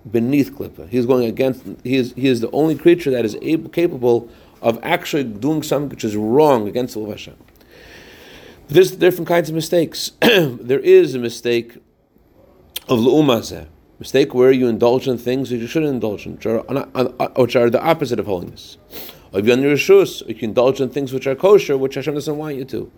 beneath 0.09 0.53
Klippa. 0.53 0.89
He 0.89 0.97
is 0.97 1.05
going 1.05 1.25
against. 1.25 1.63
He 1.83 1.95
is 1.95 2.13
he 2.13 2.27
is 2.27 2.41
the 2.41 2.51
only 2.51 2.75
creature 2.75 3.11
that 3.11 3.25
is 3.25 3.37
able, 3.41 3.69
capable 3.69 4.29
of 4.61 4.79
actually 4.83 5.23
doing 5.23 5.63
something 5.63 5.89
which 5.89 6.03
is 6.03 6.15
wrong 6.15 6.67
against 6.67 6.93
the 6.93 6.99
will 6.99 7.07
of 7.07 7.13
Hashem. 7.13 7.37
There's 8.67 8.91
different 8.91 9.27
kinds 9.27 9.49
of 9.49 9.55
mistakes. 9.55 10.11
there 10.21 10.79
is 10.79 11.15
a 11.15 11.19
mistake 11.19 11.77
of 12.87 12.99
lu'umazeh, 12.99 13.67
mistake 14.01 14.33
where 14.33 14.51
you 14.51 14.67
indulge 14.67 15.07
in 15.07 15.15
things 15.15 15.51
that 15.51 15.57
you 15.57 15.67
shouldn't 15.67 15.93
indulge 15.93 16.25
in, 16.25 16.33
which 16.33 16.47
are, 16.47 16.63
which 17.35 17.55
are 17.55 17.69
the 17.69 17.83
opposite 17.83 18.19
of 18.19 18.25
holiness. 18.25 18.79
Or 19.31 19.39
if 19.39 19.45
you're 19.45 19.55
on 19.55 19.61
your 19.61 19.75
rishus, 19.75 20.27
you 20.27 20.33
can 20.33 20.49
indulge 20.49 20.81
in 20.81 20.89
things 20.89 21.13
which 21.13 21.27
are 21.27 21.35
kosher, 21.35 21.77
which 21.77 21.93
Hashem 21.93 22.15
doesn't 22.15 22.35
want 22.35 22.55
you 22.55 22.65
to. 22.65 22.91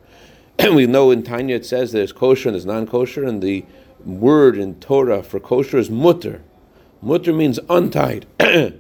And 0.57 0.75
we 0.77 0.87
know 0.87 1.11
in 1.11 1.21
Tanya 1.21 1.57
it 1.57 1.65
says 1.65 1.91
there's 1.91 2.13
kosher 2.13 2.47
and 2.47 2.55
there's 2.55 2.65
non-kosher, 2.65 3.25
and 3.25 3.43
the 3.43 3.65
word 4.05 4.57
in 4.57 4.75
Torah 4.75 5.21
for 5.21 5.41
kosher 5.41 5.77
is 5.77 5.89
mutter. 5.89 6.41
Mutter 7.01 7.33
means 7.33 7.59
untied. 7.69 8.25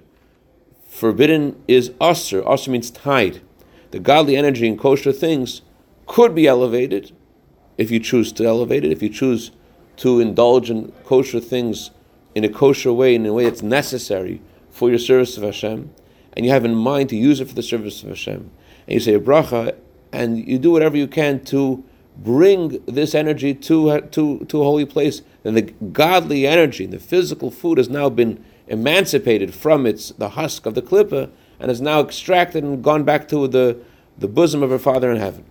Forbidden 0.87 1.61
is 1.67 1.89
usr. 1.89 2.41
Usr 2.41 2.69
means 2.69 2.89
tied. 2.89 3.41
The 3.91 3.99
godly 3.99 4.37
energy 4.37 4.65
in 4.65 4.77
kosher 4.77 5.11
things 5.11 5.61
could 6.05 6.33
be 6.33 6.47
elevated 6.47 7.11
if 7.77 7.91
you 7.91 7.99
choose 7.99 8.31
to 8.31 8.45
elevate 8.45 8.85
it, 8.85 8.93
if 8.93 9.03
you 9.03 9.09
choose 9.09 9.51
to 9.97 10.21
indulge 10.21 10.69
in 10.69 10.93
kosher 11.03 11.41
things 11.41 11.91
in 12.35 12.43
a 12.43 12.49
kosher 12.49 12.93
way, 12.93 13.15
in 13.15 13.25
a 13.25 13.33
way 13.33 13.45
that's 13.45 13.61
necessary 13.61 14.41
for 14.69 14.89
your 14.89 14.99
service 14.99 15.37
of 15.37 15.43
Hashem, 15.43 15.93
and 16.35 16.45
you 16.45 16.51
have 16.51 16.65
in 16.65 16.75
mind 16.75 17.09
to 17.09 17.15
use 17.15 17.39
it 17.39 17.47
for 17.47 17.53
the 17.53 17.63
service 17.63 18.01
of 18.03 18.09
Hashem, 18.09 18.49
and 18.87 18.93
you 18.93 18.99
say 18.99 19.13
a 19.13 19.19
bracha, 19.19 19.75
and 20.11 20.47
you 20.47 20.59
do 20.59 20.71
whatever 20.71 20.97
you 20.97 21.07
can 21.07 21.43
to 21.45 21.83
bring 22.17 22.83
this 22.85 23.15
energy 23.15 23.53
to, 23.53 24.01
to, 24.01 24.45
to 24.45 24.61
a 24.61 24.63
holy 24.63 24.85
place, 24.85 25.21
then 25.43 25.55
the 25.55 25.61
godly 25.61 26.45
energy, 26.45 26.85
the 26.85 26.99
physical 26.99 27.49
food 27.49 27.77
has 27.77 27.89
now 27.89 28.09
been 28.09 28.43
emancipated 28.67 29.53
from 29.53 29.85
its 29.85 30.09
the 30.09 30.29
husk 30.29 30.65
of 30.65 30.75
the 30.75 30.81
klippa 30.81 31.29
and 31.59 31.69
is 31.69 31.81
now 31.81 31.99
extracted 32.01 32.63
and 32.63 32.83
gone 32.83 33.03
back 33.03 33.27
to 33.27 33.47
the, 33.47 33.77
the 34.17 34.27
bosom 34.27 34.63
of 34.63 34.71
our 34.71 34.79
Father 34.79 35.11
in 35.11 35.17
heaven. 35.17 35.45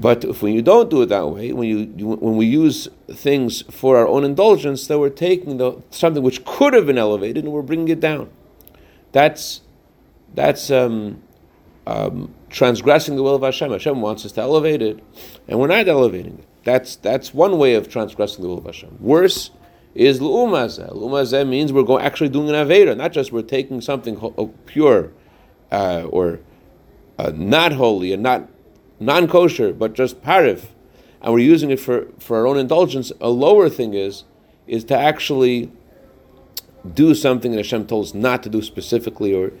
But 0.00 0.24
if 0.24 0.40
when 0.42 0.54
you 0.54 0.62
don't 0.62 0.88
do 0.88 1.02
it 1.02 1.06
that 1.10 1.28
way, 1.28 1.52
when 1.52 1.68
you, 1.68 2.16
when 2.16 2.36
we 2.36 2.46
use 2.46 2.88
things 3.10 3.62
for 3.70 3.98
our 3.98 4.08
own 4.08 4.24
indulgence, 4.24 4.86
then 4.86 4.98
we're 4.98 5.10
taking 5.10 5.58
the, 5.58 5.82
something 5.90 6.22
which 6.22 6.42
could 6.46 6.72
have 6.72 6.86
been 6.86 6.96
elevated 6.96 7.44
and 7.44 7.52
we're 7.52 7.60
bringing 7.60 7.88
it 7.88 8.00
down. 8.00 8.30
That's 9.12 9.60
that's 10.34 10.70
um, 10.70 11.22
um, 11.86 12.32
transgressing 12.48 13.16
the 13.16 13.22
will 13.22 13.34
of 13.34 13.42
Hashem. 13.42 13.72
Hashem 13.72 14.00
wants 14.00 14.24
us 14.24 14.32
to 14.32 14.40
elevate 14.40 14.80
it, 14.80 15.02
and 15.46 15.58
we're 15.58 15.66
not 15.66 15.86
elevating 15.86 16.38
it. 16.38 16.46
That's 16.64 16.96
that's 16.96 17.34
one 17.34 17.58
way 17.58 17.74
of 17.74 17.88
transgressing 17.88 18.42
the 18.42 18.48
will 18.48 18.58
of 18.58 18.64
Hashem. 18.64 18.96
Worse 19.00 19.50
is 19.94 20.22
l'umazeh. 20.22 20.94
L'umazeh 20.94 21.46
means 21.46 21.74
we're 21.74 22.00
actually 22.00 22.30
doing 22.30 22.48
an 22.48 22.54
aveda, 22.54 22.96
not 22.96 23.12
just 23.12 23.32
we're 23.32 23.42
taking 23.42 23.82
something 23.82 24.16
ho- 24.16 24.54
pure 24.64 25.12
uh, 25.72 26.04
or 26.08 26.40
uh, 27.18 27.32
not 27.34 27.72
holy 27.72 28.12
and 28.12 28.22
not 28.22 28.48
non-kosher, 29.00 29.72
but 29.72 29.94
just 29.94 30.22
parif, 30.22 30.66
and 31.22 31.32
we're 31.32 31.40
using 31.40 31.70
it 31.70 31.80
for, 31.80 32.06
for 32.18 32.38
our 32.38 32.46
own 32.46 32.58
indulgence. 32.58 33.10
A 33.20 33.30
lower 33.30 33.68
thing 33.68 33.94
is 33.94 34.24
is 34.66 34.84
to 34.84 34.96
actually 34.96 35.72
do 36.94 37.14
something 37.14 37.50
that 37.50 37.58
Hashem 37.58 37.86
told 37.86 38.06
us 38.06 38.14
not 38.14 38.42
to 38.44 38.48
do 38.48 38.62
specifically, 38.62 39.34
or 39.34 39.52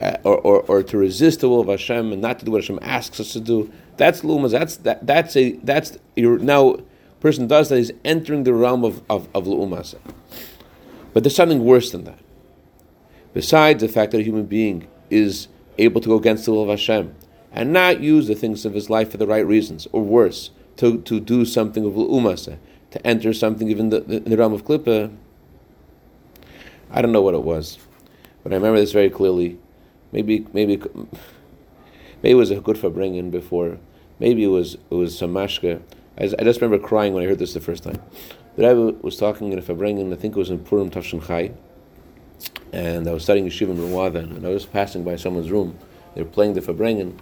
uh, 0.00 0.16
or, 0.24 0.36
or, 0.38 0.60
or, 0.62 0.82
to 0.82 0.98
resist 0.98 1.40
the 1.40 1.48
will 1.48 1.60
of 1.60 1.68
Hashem 1.68 2.12
and 2.12 2.20
not 2.20 2.38
to 2.40 2.44
do 2.44 2.50
what 2.50 2.60
Hashem 2.60 2.78
asks 2.82 3.18
us 3.18 3.32
to 3.32 3.40
do. 3.40 3.72
That's 3.96 4.20
lumas. 4.20 4.50
That's 4.50 4.76
that, 4.78 5.06
that's 5.06 5.36
a 5.36 5.52
that's 5.52 5.96
you're 6.14 6.38
now 6.38 6.76
person 7.20 7.46
does 7.46 7.70
that 7.70 7.78
is 7.78 7.94
entering 8.04 8.44
the 8.44 8.52
realm 8.52 8.84
of 8.84 9.02
of, 9.08 9.28
of 9.34 9.44
lumas. 9.44 9.94
But 11.14 11.22
there's 11.22 11.34
something 11.34 11.64
worse 11.64 11.92
than 11.92 12.04
that. 12.04 12.18
Besides 13.32 13.80
the 13.80 13.88
fact 13.88 14.12
that 14.12 14.18
a 14.18 14.22
human 14.22 14.44
being 14.44 14.86
is 15.08 15.48
able 15.78 16.00
to 16.02 16.08
go 16.08 16.16
against 16.16 16.44
the 16.44 16.52
will 16.52 16.62
of 16.62 16.68
Hashem 16.68 17.14
and 17.56 17.72
not 17.72 18.00
use 18.00 18.28
the 18.28 18.36
things 18.36 18.64
of 18.64 18.74
his 18.74 18.88
life 18.88 19.10
for 19.10 19.16
the 19.16 19.26
right 19.26 19.44
reasons, 19.46 19.88
or 19.90 20.02
worse, 20.02 20.50
to, 20.76 21.00
to 21.02 21.18
do 21.18 21.44
something 21.44 21.84
of 21.84 21.94
lumas, 21.94 22.44
to 22.90 23.06
enter 23.06 23.32
something 23.32 23.68
even 23.68 23.90
the, 23.90 24.00
the, 24.00 24.16
in 24.18 24.30
the 24.30 24.36
realm 24.36 24.52
of 24.52 24.64
klippa. 24.64 25.12
I 26.90 27.02
don't 27.02 27.12
know 27.12 27.22
what 27.22 27.34
it 27.34 27.42
was, 27.42 27.78
but 28.44 28.52
I 28.52 28.56
remember 28.56 28.78
this 28.78 28.92
very 28.92 29.10
clearly 29.10 29.58
Maybe 30.12 30.46
maybe 30.52 30.78
maybe 32.22 32.30
it 32.30 32.34
was 32.34 32.50
a 32.50 32.60
good 32.60 32.78
for 32.78 32.90
bringing 32.90 33.30
before. 33.30 33.78
Maybe 34.18 34.44
it 34.44 34.48
was 34.48 34.74
it 34.90 34.94
was 34.94 35.18
some 35.18 35.34
mashka. 35.34 35.82
I, 36.18 36.24
I 36.24 36.44
just 36.44 36.60
remember 36.60 36.84
crying 36.84 37.12
when 37.12 37.22
I 37.22 37.26
heard 37.26 37.38
this 37.38 37.54
the 37.54 37.60
first 37.60 37.82
time. 37.82 38.00
The 38.56 38.66
Rebbe 38.66 38.98
was 39.02 39.18
talking 39.18 39.52
in 39.52 39.58
a 39.58 39.62
Farbrengen, 39.62 40.12
I 40.12 40.16
think 40.16 40.34
it 40.34 40.38
was 40.38 40.48
in 40.48 40.60
Purim 40.60 40.90
Tafshin 40.90 41.26
Chai, 41.26 41.52
and 42.72 43.06
I 43.06 43.12
was 43.12 43.24
studying 43.24 43.46
Yeshiva 43.46 43.68
in 43.68 43.76
Rwanda, 43.76 44.20
and 44.20 44.46
I 44.46 44.48
was 44.48 44.64
passing 44.64 45.04
by 45.04 45.16
someone's 45.16 45.50
room. 45.50 45.78
They 46.14 46.22
were 46.22 46.30
playing 46.30 46.54
the 46.54 46.62
Farbrengen, 46.62 47.18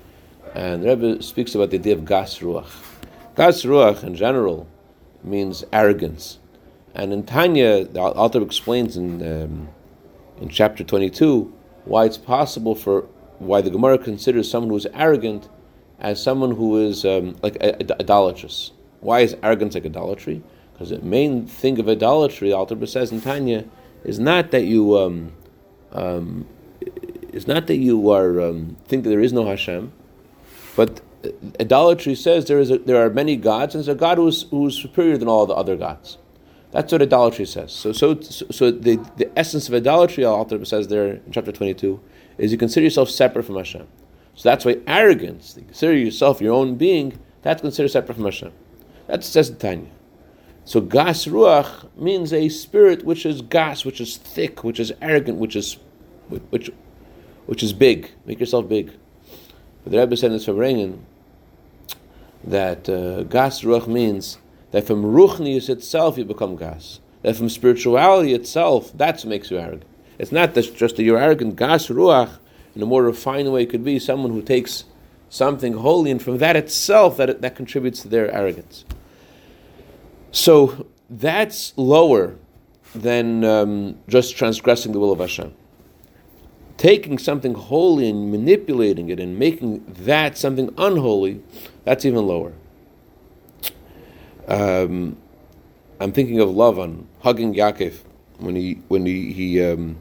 and 0.54 0.84
Rebbe 0.84 1.22
speaks 1.22 1.54
about 1.54 1.70
the 1.70 1.78
idea 1.78 1.94
of 1.94 2.04
Gas 2.04 2.38
Ruach. 2.38 2.70
Gas 3.36 3.62
Ruach, 3.62 4.04
in 4.04 4.14
general, 4.14 4.68
means 5.22 5.64
arrogance. 5.72 6.38
And 6.94 7.12
in 7.12 7.24
Tanya, 7.24 7.84
the 7.84 8.00
Alter 8.00 8.40
explains 8.42 8.96
in, 8.96 9.20
um, 9.20 9.68
in 10.40 10.48
chapter 10.48 10.84
22 10.84 11.52
why 11.84 12.04
it's 12.04 12.18
possible 12.18 12.74
for 12.74 13.02
why 13.38 13.60
the 13.60 13.70
Gemara 13.70 13.98
considers 13.98 14.48
someone 14.48 14.70
who 14.70 14.76
is 14.76 14.86
arrogant 14.94 15.48
as 15.98 16.22
someone 16.22 16.52
who 16.52 16.78
is 16.78 17.04
um, 17.04 17.36
like 17.42 17.56
a, 17.56 17.74
a, 17.82 18.00
idolatrous. 18.00 18.70
Why 19.00 19.20
is 19.20 19.36
arrogance 19.42 19.74
like 19.74 19.84
idolatry? 19.84 20.42
Because 20.72 20.90
the 20.90 21.00
main 21.00 21.46
thing 21.46 21.78
of 21.78 21.88
idolatry, 21.88 22.50
the 22.50 22.56
Alter 22.56 22.86
says 22.86 23.10
in 23.12 23.20
Tanya, 23.20 23.64
is 24.04 24.18
not 24.18 24.50
that 24.52 24.64
you 24.64 24.96
um, 24.98 25.32
um, 25.92 26.46
is 27.32 27.46
not 27.46 27.66
that 27.66 27.76
you 27.76 28.10
are 28.10 28.40
um, 28.40 28.76
think 28.86 29.02
that 29.04 29.10
there 29.10 29.20
is 29.20 29.32
no 29.32 29.46
Hashem, 29.46 29.92
but 30.76 31.00
idolatry 31.60 32.14
says 32.14 32.46
there 32.46 32.58
is 32.58 32.70
a, 32.70 32.78
there 32.78 33.04
are 33.04 33.10
many 33.10 33.36
gods, 33.36 33.74
and 33.74 33.84
there's 33.84 33.94
a 33.94 33.98
God 33.98 34.18
who's 34.18 34.42
who's 34.50 34.80
superior 34.80 35.16
than 35.16 35.28
all 35.28 35.46
the 35.46 35.54
other 35.54 35.76
gods. 35.76 36.18
That's 36.74 36.90
what 36.90 37.02
idolatry 37.02 37.46
says. 37.46 37.70
So, 37.70 37.92
so, 37.92 38.20
so 38.20 38.72
the, 38.72 38.96
the 39.16 39.30
essence 39.38 39.68
of 39.68 39.74
idolatry, 39.74 40.24
Alter 40.24 40.64
says 40.64 40.88
there 40.88 41.12
in 41.24 41.30
chapter 41.30 41.52
22, 41.52 42.00
is 42.36 42.50
you 42.50 42.58
consider 42.58 42.82
yourself 42.82 43.08
separate 43.10 43.44
from 43.44 43.54
Hashem. 43.54 43.86
So 44.34 44.48
that's 44.48 44.64
why 44.64 44.78
arrogance, 44.88 45.54
you 45.56 45.62
consider 45.62 45.94
yourself 45.94 46.40
your 46.40 46.52
own 46.52 46.74
being, 46.74 47.20
that's 47.42 47.60
considered 47.60 47.90
separate 47.90 48.16
from 48.16 48.24
Hashem. 48.24 48.52
That 49.06 49.22
says 49.22 49.50
Tanya. 49.50 49.90
So 50.64 50.80
gas 50.80 51.26
ruach 51.26 51.96
means 51.96 52.32
a 52.32 52.48
spirit 52.48 53.04
which 53.04 53.24
is 53.24 53.40
gas, 53.42 53.84
which 53.84 54.00
is 54.00 54.16
thick, 54.16 54.64
which 54.64 54.80
is 54.80 54.92
arrogant, 55.00 55.38
which 55.38 55.54
is 55.54 55.76
which 56.28 56.70
which 57.46 57.62
is 57.62 57.72
big. 57.72 58.10
Make 58.24 58.40
yourself 58.40 58.66
big. 58.66 58.92
But 59.84 59.92
the 59.92 59.98
Rebbe 59.98 60.16
said 60.16 60.32
in 60.32 60.38
Farbrengen 60.38 60.98
that 62.42 62.88
uh, 62.88 63.22
gas 63.24 63.60
ruach 63.62 63.86
means 63.86 64.38
that 64.72 64.86
from 64.86 65.04
ruchnius 65.04 65.68
itself 65.68 66.18
you 66.18 66.24
become 66.24 66.56
gas. 66.56 67.00
That 67.22 67.36
from 67.36 67.48
spirituality 67.48 68.34
itself, 68.34 68.90
that's 68.94 69.24
what 69.24 69.30
makes 69.30 69.50
you 69.50 69.58
arrogant. 69.58 69.84
It's 70.18 70.32
not 70.32 70.54
just 70.54 70.96
that 70.96 71.02
you're 71.02 71.18
arrogant. 71.18 71.56
Gas 71.56 71.88
ruach, 71.88 72.38
in 72.74 72.82
a 72.82 72.86
more 72.86 73.02
refined 73.02 73.52
way, 73.52 73.66
could 73.66 73.84
be 73.84 73.98
someone 73.98 74.32
who 74.32 74.42
takes 74.42 74.84
something 75.28 75.74
holy, 75.74 76.10
and 76.10 76.22
from 76.22 76.38
that 76.38 76.56
itself, 76.56 77.16
that 77.16 77.40
that 77.40 77.56
contributes 77.56 78.00
to 78.02 78.08
their 78.08 78.30
arrogance. 78.30 78.84
So 80.30 80.86
that's 81.08 81.72
lower 81.76 82.36
than 82.94 83.44
um, 83.44 83.98
just 84.08 84.36
transgressing 84.36 84.92
the 84.92 85.00
will 85.00 85.12
of 85.12 85.18
Hashem. 85.18 85.54
Taking 86.76 87.18
something 87.18 87.54
holy 87.54 88.10
and 88.10 88.30
manipulating 88.30 89.08
it 89.08 89.20
and 89.20 89.38
making 89.38 89.84
that 89.88 90.36
something 90.36 90.74
unholy, 90.76 91.40
that's 91.84 92.04
even 92.04 92.26
lower. 92.26 92.52
Um, 94.48 95.16
I'm 96.00 96.12
thinking 96.12 96.40
of 96.40 96.50
Lavan 96.50 97.06
hugging 97.20 97.54
Yaakov 97.54 97.98
when 98.38 98.56
he 98.56 98.74
when 98.88 99.06
he, 99.06 99.32
he 99.32 99.64
um, 99.64 99.98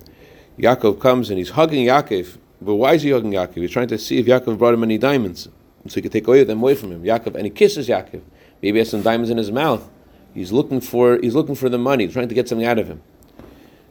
Yaakov 0.58 1.00
comes 1.00 1.30
and 1.30 1.38
he's 1.38 1.52
hugging 1.52 1.86
Yaakov. 1.86 2.38
But 2.62 2.76
why 2.76 2.94
is 2.94 3.04
he 3.04 3.12
hugging 3.12 3.32
Yaakov? 3.32 3.56
He's 3.56 3.72
trying 3.72 3.88
to 3.90 3.98
see 3.98 4.18
if 4.18 4.26
Yaakov 4.26 4.58
brought 4.58 4.74
him 4.74 4.84
any 4.84 4.98
diamonds, 4.98 5.50
so 5.88 5.96
he 5.96 6.02
could 6.02 6.12
take 6.12 6.28
away 6.28 6.44
them 6.44 6.62
away 6.62 6.76
from 6.76 6.92
him. 6.92 7.04
Yaakov 7.04 7.36
and 7.36 7.46
he 7.46 7.50
kisses 7.50 7.88
Yaakov. 7.88 8.22
Maybe 8.62 8.76
he 8.76 8.80
has 8.80 8.90
some 8.90 9.02
diamonds 9.02 9.30
in 9.30 9.38
his 9.38 9.52
mouth. 9.52 9.90
He's 10.34 10.52
looking 10.52 10.82
for 10.82 11.20
he's 11.22 11.36
looking 11.36 11.56
for 11.56 11.70
the 11.70 11.78
money, 11.78 12.08
trying 12.08 12.30
to 12.30 12.36
get 12.36 12.50
something 12.50 12.66
out 12.66 12.80
of 12.80 12.88
him. 12.88 13.02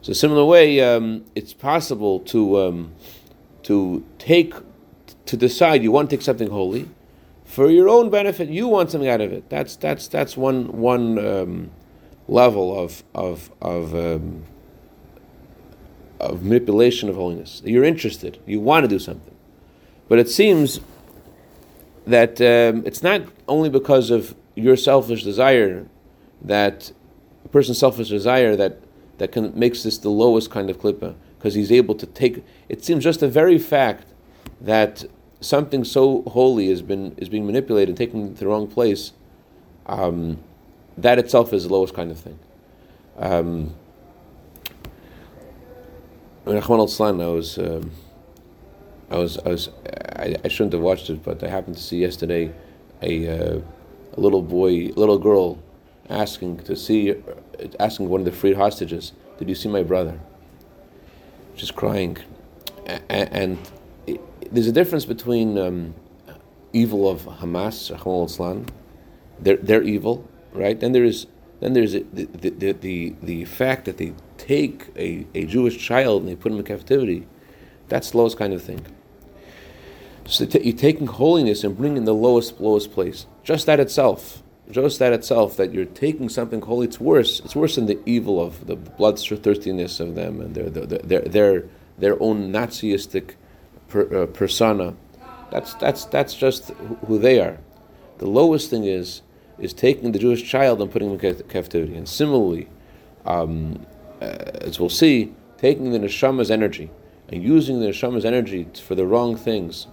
So 0.03 0.11
similar 0.11 0.43
way, 0.43 0.81
um, 0.81 1.23
it's 1.33 1.53
possible 1.53 2.19
to 2.19 2.59
um, 2.59 2.93
to 3.63 4.03
take 4.19 4.53
to 5.27 5.37
decide 5.37 5.81
you 5.81 5.93
want 5.93 6.09
to 6.09 6.17
take 6.17 6.21
something 6.21 6.49
holy, 6.49 6.89
for 7.45 7.69
your 7.69 7.87
own 7.87 8.09
benefit. 8.09 8.49
You 8.49 8.67
want 8.67 8.91
something 8.91 9.07
out 9.07 9.21
of 9.21 9.31
it. 9.31 9.49
That's 9.49 9.77
that's 9.77 10.09
that's 10.09 10.35
one 10.35 10.77
one 10.77 11.25
um, 11.25 11.71
level 12.27 12.77
of 12.77 13.01
of 13.15 13.49
of 13.61 13.95
um, 13.95 14.43
of 16.19 16.43
manipulation 16.43 17.07
of 17.07 17.15
holiness. 17.15 17.61
You're 17.63 17.85
interested. 17.85 18.41
You 18.45 18.59
want 18.59 18.83
to 18.83 18.89
do 18.89 18.99
something, 18.99 19.35
but 20.09 20.19
it 20.19 20.29
seems 20.29 20.81
that 22.05 22.41
um, 22.41 22.85
it's 22.85 23.03
not 23.03 23.21
only 23.47 23.69
because 23.69 24.09
of 24.09 24.35
your 24.55 24.75
selfish 24.75 25.23
desire 25.23 25.87
that 26.41 26.91
a 27.45 27.47
person's 27.47 27.79
selfish 27.79 28.09
desire 28.09 28.57
that 28.57 28.82
that 29.23 29.31
can 29.31 29.57
makes 29.57 29.83
this 29.83 29.97
the 29.97 30.09
lowest 30.09 30.51
kind 30.51 30.69
of 30.69 30.77
klippa 30.81 31.15
because 31.37 31.53
he's 31.53 31.71
able 31.71 31.95
to 31.95 32.05
take. 32.05 32.43
It 32.67 32.83
seems 32.83 33.05
just 33.05 33.21
the 33.21 33.29
very 33.29 33.57
fact 33.57 34.07
that 34.59 35.05
something 35.39 35.85
so 35.85 36.23
holy 36.23 36.67
has 36.67 36.81
been 36.81 37.15
is 37.15 37.29
being 37.29 37.45
manipulated, 37.45 37.89
and 37.89 37.97
taken 37.97 38.33
to 38.33 38.39
the 38.41 38.47
wrong 38.47 38.67
place. 38.67 39.13
Um, 39.85 40.39
that 40.97 41.19
itself 41.19 41.53
is 41.53 41.63
the 41.63 41.69
lowest 41.69 41.93
kind 41.93 42.11
of 42.11 42.19
thing. 42.19 42.37
Um, 43.17 43.73
Rahman 46.45 46.81
al 46.81 47.21
I 47.21 47.27
was, 47.27 47.57
um, 47.57 47.91
I 49.09 49.17
was, 49.17 49.37
I 49.37 49.49
was, 49.49 49.69
I, 50.17 50.35
I, 50.43 50.47
shouldn't 50.49 50.73
have 50.73 50.81
watched 50.81 51.09
it, 51.09 51.23
but 51.23 51.41
I 51.41 51.47
happened 51.47 51.77
to 51.77 51.81
see 51.81 51.99
yesterday 51.99 52.53
a, 53.01 53.27
uh, 53.27 53.61
a 54.17 54.19
little 54.19 54.41
boy, 54.41 54.91
little 54.95 55.17
girl, 55.17 55.59
asking 56.09 56.59
to 56.59 56.75
see, 56.75 57.15
asking 57.79 58.09
one 58.09 58.21
of 58.21 58.25
the 58.25 58.31
freed 58.31 58.57
hostages, 58.57 59.13
"Did 59.37 59.49
you 59.49 59.55
see 59.55 59.69
my 59.69 59.83
brother?" 59.83 60.19
Just 61.55 61.75
crying, 61.75 62.17
and, 62.85 63.03
and 63.09 63.57
it, 64.07 64.21
there's 64.53 64.67
a 64.67 64.71
difference 64.71 65.05
between 65.05 65.57
um, 65.57 65.93
evil 66.73 67.09
of 67.09 67.23
Hamas, 67.23 67.91
Rahman 67.91 68.59
al 68.59 68.65
they're, 69.39 69.57
they're 69.57 69.83
evil, 69.83 70.27
right? 70.53 70.79
Then 70.79 70.91
there 70.91 71.03
is 71.03 71.27
then 71.59 71.71
there's 71.71 71.93
the, 71.93 72.01
the, 72.03 72.73
the, 72.73 73.15
the, 73.21 73.45
fact 73.45 73.85
that 73.85 73.97
they 73.97 74.13
take 74.37 74.87
a, 74.97 75.25
a 75.33 75.45
Jewish 75.45 75.77
child 75.79 76.21
and 76.21 76.29
they 76.29 76.35
put 76.35 76.51
him 76.51 76.57
in 76.57 76.65
captivity. 76.65 77.25
That's 77.87 78.11
the 78.11 78.17
lowest 78.17 78.37
kind 78.37 78.51
of 78.51 78.61
thing. 78.61 78.85
So 80.25 80.43
you're 80.43 80.75
taking 80.75 81.07
holiness 81.07 81.63
and 81.63 81.77
bringing 81.77 82.03
the 82.03 82.13
lowest, 82.13 82.59
lowest 82.59 82.91
place. 82.91 83.27
Just 83.45 83.65
that 83.67 83.79
itself, 83.79 84.42
just 84.71 84.99
that 84.99 85.13
itself, 85.13 85.57
that 85.57 85.73
you're 85.73 85.85
taking 85.85 86.29
something 86.29 86.61
holy, 86.61 86.87
it's 86.87 86.99
worse. 86.99 87.39
It's 87.41 87.55
worse 87.55 87.75
than 87.75 87.85
the 87.85 87.99
evil 88.05 88.41
of 88.41 88.67
the 88.67 88.75
bloodthirstiness 88.75 89.99
of 89.99 90.15
them 90.15 90.39
and 90.41 90.55
their, 90.55 90.69
their, 90.69 90.97
their, 90.97 91.21
their, 91.21 91.63
their 91.97 92.23
own 92.23 92.51
Nazistic 92.51 93.35
per, 93.89 94.23
uh, 94.23 94.25
persona. 94.27 94.95
That's, 95.51 95.73
that's, 95.75 96.05
that's 96.05 96.33
just 96.33 96.69
who 97.07 97.19
they 97.19 97.39
are. 97.39 97.59
The 98.17 98.27
lowest 98.27 98.69
thing 98.69 98.85
is 98.85 99.21
is 99.59 99.73
taking 99.73 100.11
the 100.11 100.19
Jewish 100.19 100.43
child 100.43 100.81
and 100.81 100.91
putting 100.91 101.11
him 101.11 101.19
in 101.19 101.43
captivity. 101.43 101.95
And 101.95 102.07
similarly, 102.07 102.67
um, 103.25 103.85
uh, 104.21 104.25
as 104.61 104.79
we'll 104.79 104.89
see, 104.89 105.33
taking 105.57 105.91
the 105.91 105.99
neshama's 105.99 106.51
energy 106.51 106.89
and 107.29 107.43
using 107.43 107.79
the 107.79 107.87
neshama's 107.87 108.25
energy 108.25 108.67
for 108.83 108.95
the 108.95 109.05
wrong 109.05 109.35
things 109.35 109.87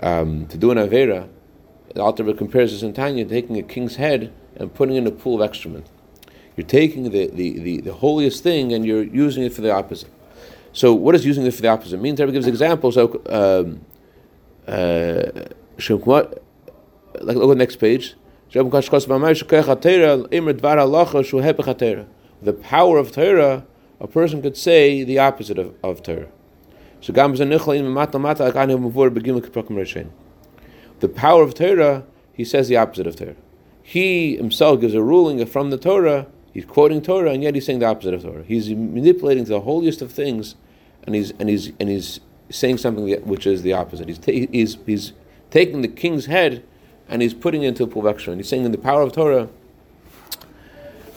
um, 0.00 0.46
to 0.46 0.56
do 0.56 0.70
an 0.70 0.78
avera, 0.78 1.28
the 1.94 2.02
Alter 2.02 2.32
compares 2.34 2.72
this 2.72 2.82
in 2.82 2.92
Tanya, 2.92 3.24
taking 3.24 3.58
a 3.58 3.62
king's 3.62 3.96
head 3.96 4.32
and 4.56 4.72
putting 4.72 4.96
in 4.96 5.06
a 5.06 5.10
pool 5.10 5.42
of 5.42 5.48
excrement. 5.48 5.88
You're 6.56 6.66
taking 6.66 7.04
the, 7.04 7.28
the, 7.28 7.58
the, 7.58 7.80
the, 7.80 7.94
holiest 7.94 8.42
thing 8.42 8.72
and 8.72 8.84
you're 8.84 9.02
using 9.02 9.44
it 9.44 9.52
for 9.52 9.62
the 9.62 9.72
opposite. 9.72 10.10
So, 10.72 10.94
what 10.94 11.12
does 11.12 11.24
using 11.24 11.46
it 11.46 11.54
for 11.54 11.62
the 11.62 11.68
opposite 11.68 12.00
mean? 12.00 12.16
Rebbe 12.16 12.32
gives 12.32 12.46
examples. 12.46 12.94
So, 12.94 13.22
um, 13.26 13.80
uh, 14.68 15.48
like 17.22 17.36
look 17.36 17.44
at 17.44 17.48
the 17.48 17.54
next 17.54 17.76
page. 17.76 18.14
The 18.52 18.64
power 22.52 22.98
of 22.98 23.12
Torah, 23.12 23.64
a 24.00 24.06
person 24.06 24.42
could 24.42 24.56
say 24.56 25.04
the 25.04 25.18
opposite 25.18 25.58
of, 25.58 25.74
of 25.82 26.02
Torah. 26.02 26.28
The 31.00 31.08
power 31.08 31.42
of 31.42 31.54
Torah, 31.54 32.04
he 32.32 32.44
says 32.44 32.68
the 32.68 32.76
opposite 32.76 33.06
of 33.06 33.16
Torah. 33.16 33.36
He 33.82 34.36
himself 34.36 34.80
gives 34.80 34.94
a 34.94 35.02
ruling 35.02 35.44
from 35.46 35.70
the 35.70 35.78
Torah, 35.78 36.26
he's 36.52 36.64
quoting 36.64 37.02
Torah, 37.02 37.32
and 37.32 37.42
yet 37.42 37.54
he's 37.54 37.66
saying 37.66 37.80
the 37.80 37.86
opposite 37.86 38.14
of 38.14 38.22
Torah. 38.22 38.44
He's 38.44 38.68
manipulating 38.70 39.44
the 39.44 39.60
holiest 39.60 40.00
of 40.02 40.12
things, 40.12 40.54
and 41.04 41.14
he's 41.14 41.32
and 41.32 41.48
he's 41.48 41.72
and 41.80 41.88
he's 41.88 42.20
saying 42.50 42.78
something 42.78 43.08
which 43.26 43.46
is 43.46 43.62
the 43.62 43.72
opposite. 43.72 44.08
He's 44.08 44.18
ta- 44.18 44.32
he's 44.32 44.78
he's 44.86 45.12
taking 45.50 45.82
the 45.82 45.88
king's 45.88 46.26
head 46.26 46.62
and 47.10 47.22
he's 47.22 47.34
putting 47.34 47.64
it 47.64 47.68
into 47.68 47.84
a 47.84 48.08
And 48.30 48.36
he's 48.36 48.48
saying 48.48 48.64
in 48.64 48.70
the 48.70 48.78
power 48.78 49.02
of 49.02 49.12
Torah, 49.12 49.48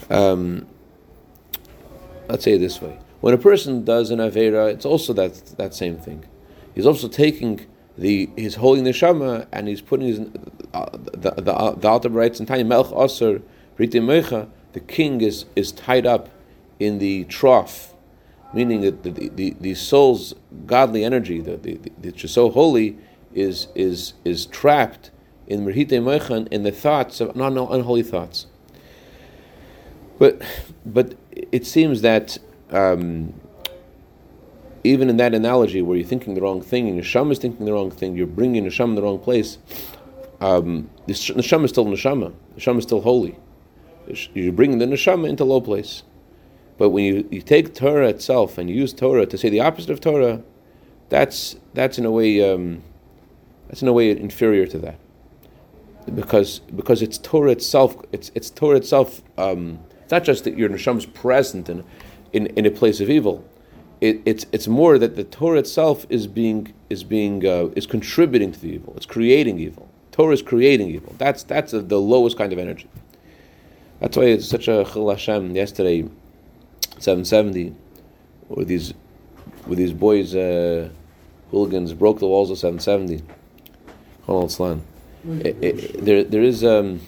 um, 0.10 0.68
let's 2.28 2.44
say 2.44 2.54
it 2.54 2.58
this 2.58 2.82
way. 2.82 2.98
When 3.22 3.34
a 3.34 3.38
person 3.38 3.86
does 3.86 4.10
an 4.10 4.18
Avera, 4.18 4.74
it's 4.74 4.86
also 4.86 5.14
that, 5.14 5.36
that 5.58 5.76
same 5.76 5.98
thing. 5.98 6.26
He's 6.74 6.88
also 6.88 7.08
taking 7.08 7.68
the 7.98 8.30
his 8.36 8.56
holy 8.56 8.82
neshama 8.82 9.48
and 9.52 9.68
he's 9.68 9.82
putting 9.82 10.08
his 10.08 10.20
uh, 10.74 10.90
the 10.94 11.32
the, 11.32 11.76
the 11.78 11.88
Alter 11.88 12.10
writes 12.10 12.40
in 12.40 12.46
Tanya 12.46 12.66
Melch 12.66 12.92
Aser 12.92 13.42
Mecha. 13.78 14.50
The 14.74 14.80
king 14.80 15.22
is 15.22 15.46
is 15.56 15.72
tied 15.72 16.06
up 16.06 16.30
in 16.80 16.98
the 17.00 17.26
trough, 17.26 17.94
meaning 18.54 18.82
that 18.82 19.04
the, 19.04 19.30
the, 19.30 19.56
the, 19.60 19.74
soul's 19.76 20.34
godly 20.66 21.04
energy, 21.04 21.40
the, 21.40 21.56
the, 21.58 21.80
the, 22.00 22.28
so 22.28 22.50
holy, 22.50 22.98
is 23.34 23.68
is 23.76 24.14
is 24.26 24.46
trapped 24.48 25.12
in 25.48 25.66
Merhite 25.66 25.90
Mechan 25.90 26.48
in 26.48 26.64
the 26.64 26.72
thoughts 26.72 27.22
of 27.22 27.36
not 27.36 27.54
no, 27.54 27.68
unholy 27.70 28.04
thoughts. 28.04 28.48
But 30.18 30.42
but 30.86 31.16
it 31.32 31.66
seems 31.66 32.02
that 32.02 32.38
um, 32.72 33.34
even 34.84 35.10
in 35.10 35.18
that 35.18 35.34
analogy 35.34 35.82
where 35.82 35.98
you're 35.98 36.08
thinking 36.08 36.34
the 36.34 36.42
wrong 36.42 36.62
thing 36.62 36.90
and 36.90 37.00
Neshama 37.00 37.32
is 37.32 37.40
thinking 37.40 37.66
the 37.66 37.74
wrong 37.74 37.92
thing, 37.92 38.16
you're 38.16 38.28
bringing 38.28 38.66
Neshama 38.66 38.90
in 38.90 38.96
the 38.96 39.02
wrong 39.02 39.20
place. 39.20 39.58
Um, 40.42 40.90
the 41.08 41.14
Neshama 41.14 41.66
is 41.66 41.72
still 41.72 41.86
Neshama. 41.86 42.34
Neshama 42.58 42.80
is 42.80 42.84
still 42.84 43.02
holy. 43.02 43.38
You're 44.34 44.52
bringing 44.52 44.80
the 44.80 44.86
Neshama 44.86 45.30
into 45.30 45.46
low 45.46 45.62
place. 45.62 46.04
But 46.78 46.90
when 46.90 47.06
you, 47.06 47.28
you 47.32 47.42
take 47.42 47.74
Torah 47.74 48.10
itself 48.10 48.58
and 48.58 48.70
use 48.70 48.94
Torah 48.94 49.26
to 49.26 49.38
say 49.38 49.50
the 49.50 49.62
opposite 49.62 49.92
of 49.92 50.02
Torah, 50.02 50.42
that's 51.10 51.56
that's 51.74 51.98
in 52.00 52.06
a 52.06 52.12
way 52.12 52.52
um, 52.52 52.82
that's 53.68 53.82
in 53.82 53.88
a 53.88 53.94
way 53.94 54.10
inferior 54.10 54.66
to 54.68 54.80
that 54.80 55.00
because 56.14 56.60
because 56.60 57.02
it's 57.02 57.18
Torah 57.18 57.52
itself. 57.52 57.96
It's 58.12 58.32
it's 58.36 58.50
Torah 58.50 58.78
itself. 58.78 59.22
Um, 59.38 59.80
it's 60.02 60.12
not 60.12 60.24
just 60.24 60.44
that 60.44 60.58
your 60.58 60.70
neshama 60.70 60.98
is 60.98 61.06
present 61.06 61.70
in, 61.70 61.84
in, 62.34 62.48
in 62.48 62.66
a 62.66 62.72
place 62.72 63.00
of 63.00 63.10
evil. 63.10 63.46
It, 64.08 64.16
it's 64.26 64.46
it's 64.56 64.68
more 64.68 64.94
that 65.04 65.16
the 65.16 65.24
Torah 65.24 65.60
itself 65.60 65.98
is 66.10 66.28
being 66.28 66.74
is 66.90 67.04
being 67.16 67.38
uh, 67.46 67.70
is 67.80 67.86
contributing 67.88 68.52
to 68.52 68.60
the 68.60 68.72
evil. 68.76 68.92
It's 68.98 69.06
creating 69.06 69.60
evil. 69.68 69.86
Torah 70.12 70.34
is 70.34 70.42
creating 70.42 70.90
evil. 70.90 71.16
That's 71.18 71.42
that's 71.44 71.72
a, 71.74 71.82
the 71.94 72.02
lowest 72.14 72.36
kind 72.38 72.52
of 72.52 72.60
energy. 72.60 72.90
That's 74.00 74.18
why 74.18 74.26
it's 74.36 74.48
such 74.56 74.68
a 74.68 74.84
chil 74.92 75.10
Hashem. 75.10 75.56
Yesterday, 75.56 76.10
seven 77.00 77.24
seventy, 77.24 77.74
where 78.50 78.66
these 78.66 78.94
where 79.68 79.78
these 79.78 79.94
boys 79.94 80.36
uh, 80.36 80.90
hooligans 81.52 81.94
broke 81.94 82.20
the 82.20 82.28
walls 82.28 82.52
of 82.52 82.58
seven 82.58 82.80
seventy. 82.80 83.22
It, 85.48 85.56
it, 85.64 86.06
there, 86.06 86.24
there 86.26 86.44
is. 86.44 86.64
Um, 86.64 87.00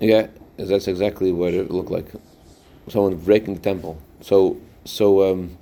yeah, 0.00 0.28
that's 0.56 0.88
exactly 0.88 1.32
what 1.32 1.52
it 1.52 1.70
looked 1.70 1.90
like. 1.90 2.08
Someone 2.88 3.16
breaking 3.16 3.54
the 3.54 3.60
temple. 3.60 4.00
So, 4.22 4.56
so, 4.88 5.30
um, 5.30 5.58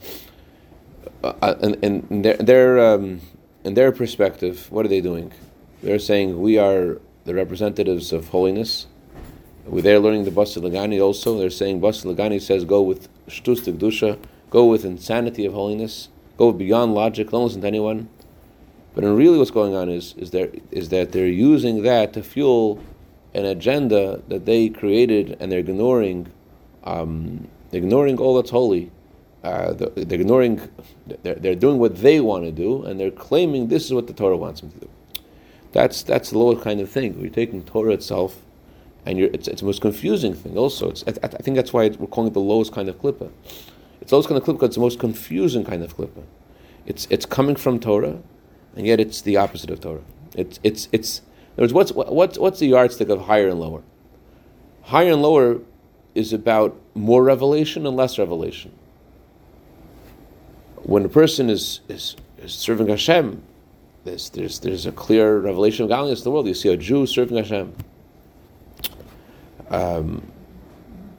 uh, 1.23 1.55
and, 1.83 2.25
their, 2.25 2.37
their 2.37 2.79
um, 2.79 3.21
in 3.65 3.75
their 3.75 3.91
perspective, 3.91 4.71
what 4.71 4.87
are 4.87 4.89
they 4.89 5.01
doing? 5.01 5.33
They're 5.83 5.99
saying 5.99 6.41
we 6.41 6.59
are 6.59 7.01
the 7.25 7.35
representatives 7.35 8.13
of 8.13 8.29
holiness. 8.29 8.87
There 9.69 9.99
learning 9.99 10.25
the 10.25 10.31
Basi 10.31 10.63
Lagani 10.63 11.03
also. 11.03 11.37
They're 11.37 11.51
saying 11.51 11.81
Basi 11.81 12.05
Lagani 12.15 12.41
says 12.41 12.65
go 12.65 12.81
with 12.81 13.09
Shtus 13.27 13.65
Dusha, 13.77 14.19
go 14.51 14.67
with 14.67 14.85
insanity 14.85 15.45
of 15.45 15.53
holiness, 15.53 16.09
go 16.37 16.53
beyond 16.53 16.95
logic, 16.95 17.31
don't 17.31 17.45
listen 17.45 17.63
to 17.63 17.67
anyone. 17.67 18.09
But 18.95 19.03
in 19.03 19.17
really, 19.17 19.39
what's 19.39 19.51
going 19.51 19.75
on 19.75 19.89
is 19.89 20.15
is 20.17 20.31
there 20.31 20.51
is 20.71 20.91
that 20.91 21.11
they're 21.11 21.27
using 21.27 21.83
that 21.83 22.13
to 22.13 22.23
fuel 22.23 22.79
an 23.35 23.45
agenda 23.45 24.23
that 24.29 24.47
they 24.47 24.69
created, 24.69 25.37
and 25.41 25.51
they're 25.51 25.59
ignoring 25.59 26.33
um, 26.85 27.49
ignoring 27.73 28.19
all 28.19 28.37
that's 28.37 28.51
holy. 28.51 28.93
Uh, 29.47 29.73
they're 30.09 30.21
ignoring. 30.21 30.57
They're, 31.23 31.39
they're 31.43 31.61
doing 31.67 31.79
what 31.79 31.95
they 32.07 32.19
want 32.21 32.43
to 32.49 32.53
do, 32.65 32.85
and 32.87 32.99
they're 32.99 33.19
claiming 33.29 33.69
this 33.69 33.85
is 33.85 33.93
what 33.95 34.07
the 34.09 34.13
Torah 34.13 34.37
wants 34.37 34.61
them 34.61 34.71
to 34.73 34.81
do. 34.87 34.89
That's 35.71 36.03
that's 36.03 36.31
the 36.31 36.39
lower 36.39 36.57
kind 36.69 36.81
of 36.81 36.91
thing. 36.91 37.21
We're 37.21 37.31
taking 37.43 37.63
Torah 37.63 37.93
itself, 37.93 38.31
and 39.07 39.21
it's, 39.21 39.47
it's 39.47 39.61
the 39.61 39.67
most 39.67 39.83
confusing 39.89 40.35
thing. 40.35 40.59
Also, 40.59 40.91
it's, 40.91 41.05
I, 41.07 41.13
I 41.23 41.43
think 41.45 41.55
that's 41.59 41.73
why 41.73 41.89
we're 42.01 42.13
calling 42.15 42.31
it 42.31 42.35
the 42.35 42.41
lowest 42.41 42.73
kind 42.73 42.89
of 42.89 42.97
klippa. 43.01 43.31
It's 44.01 44.11
the 44.11 44.17
lowest 44.17 44.29
kind 44.29 44.41
of 44.41 44.45
klippa 44.45 44.57
because 44.57 44.71
it's 44.71 44.77
the 44.77 44.87
most 44.89 44.99
confusing 44.99 45.65
kind 45.65 45.83
of 45.85 45.97
klippa. 45.97 46.25
It's 46.85 47.07
it's 47.09 47.27
coming 47.27 47.55
from 47.55 47.79
Torah, 47.79 48.19
and 48.75 48.85
yet 48.85 48.99
it's 48.99 49.21
the 49.21 49.37
opposite 49.37 49.71
of 49.71 49.81
Torah. 49.81 50.07
It's 50.35 50.59
it's 50.65 50.89
it's. 50.91 51.23
In 51.57 51.63
words, 51.63 51.73
what's 51.73 51.93
what's 51.93 52.37
what's 52.37 52.59
the 52.59 52.67
yardstick 52.67 53.11
of 53.11 53.23
higher 53.23 53.49
and 53.49 53.61
lower? 53.61 53.83
Higher 54.95 55.13
and 55.13 55.23
lower 55.23 55.61
is 56.17 56.33
about 56.33 56.77
more 56.95 57.23
revelation 57.23 57.87
and 57.87 57.97
less 57.97 58.19
revelation. 58.19 58.73
When 60.87 61.05
a 61.05 61.09
person 61.09 61.51
is, 61.51 61.81
is, 61.89 62.15
is 62.39 62.55
serving 62.55 62.87
Hashem, 62.87 63.43
there's, 64.05 64.31
there's, 64.31 64.61
there's 64.61 64.87
a 64.87 64.93
clear 64.93 65.41
revelation 65.41 65.83
of 65.83 65.89
godliness 65.89 66.21
in 66.21 66.25
the 66.25 66.31
world. 66.31 66.47
You 66.47 66.55
see 66.55 66.69
a 66.69 66.77
Jew 66.77 67.07
serving 67.07 67.39
Hashem. 67.39 67.75
Um, 69.69 70.31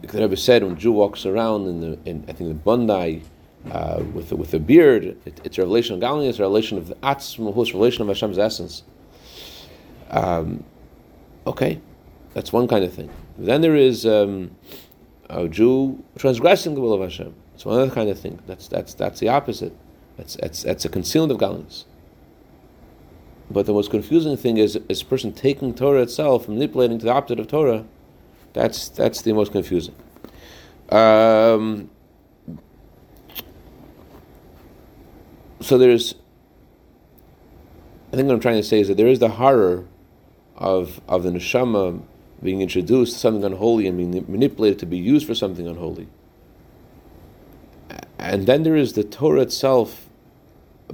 the 0.04 0.22
Rebbe 0.22 0.38
said 0.38 0.64
when 0.64 0.72
a 0.72 0.76
Jew 0.78 0.94
walks 0.94 1.26
around 1.26 1.68
in, 1.68 1.82
the, 1.82 2.00
in 2.10 2.24
I 2.30 2.32
think 2.32 2.50
the 2.50 2.70
Bundai 2.70 3.24
uh, 3.70 4.04
with, 4.14 4.32
with 4.32 4.54
a 4.54 4.60
beard, 4.60 5.18
it, 5.26 5.42
it's 5.44 5.58
a 5.58 5.64
relation 5.64 5.96
of 5.96 6.00
godliness, 6.00 6.40
a 6.40 6.44
relation 6.44 6.78
of 6.78 6.88
the 6.88 6.96
Atzmahus, 6.96 7.74
relation 7.74 8.04
of 8.04 8.08
Hashem's 8.08 8.38
essence. 8.38 8.84
Um, 10.12 10.64
okay, 11.46 11.82
that's 12.34 12.54
one 12.54 12.70
kind 12.70 12.86
of 12.86 12.94
thing. 12.94 13.10
Then 13.38 13.60
there 13.60 13.76
is 13.76 14.06
um, 14.06 14.52
a 15.30 15.50
Jew 15.50 16.02
transgressing 16.18 16.74
the 16.74 16.80
will 16.80 16.94
of 16.94 17.02
Hashem. 17.02 17.36
It's 17.58 17.66
one 17.66 17.80
other 17.80 17.90
kind 17.90 18.08
of 18.08 18.20
thing. 18.20 18.40
That's 18.46 18.68
that's 18.68 18.94
that's 18.94 19.20
the 19.20 19.30
opposite. 19.30 19.76
That's 20.16 20.36
that's 20.36 20.62
that's 20.62 20.86
a 20.86 20.90
concealment 20.90 21.32
of 21.32 21.40
godliness. 21.40 21.86
But 23.50 23.66
the 23.66 23.74
most 23.74 23.90
confusing 23.90 24.38
thing 24.38 24.58
is 24.58 24.78
is 24.88 25.02
a 25.02 25.06
person 25.06 25.34
taking 25.34 25.74
Torah 25.74 26.04
itself, 26.04 26.48
manipulating 26.48 27.00
to 27.00 27.06
the 27.06 27.12
opposite 27.12 27.40
of 27.40 27.48
Torah. 27.48 27.86
That's 28.54 28.90
that's 28.90 29.24
the 29.24 29.34
most 29.34 29.54
confusing. 29.54 29.96
Um, 30.90 31.90
so 35.60 35.80
there's. 35.80 36.14
I 38.14 38.18
think 38.18 38.28
what 38.28 38.36
I'm 38.36 38.40
trying 38.40 38.58
to 38.58 38.64
say 38.64 38.82
is 38.82 38.88
that 38.88 38.98
there 38.98 39.08
is 39.08 39.18
the 39.18 39.30
horror 39.30 39.88
of 40.58 41.02
of 41.08 41.24
the 41.24 41.32
neshama 41.32 42.04
being 42.44 42.62
introduced 42.62 43.14
to 43.14 43.20
something 43.20 43.44
unholy 43.44 43.88
and 43.88 43.98
being 43.98 44.26
manipulated 44.28 44.78
to 44.78 44.86
be 44.86 45.00
used 45.00 45.26
for 45.26 45.34
something 45.34 45.68
unholy. 45.68 46.08
And 48.32 48.46
then 48.46 48.64
there 48.64 48.76
is 48.76 48.94
the 48.94 49.04
Torah 49.04 49.42
itself 49.42 50.10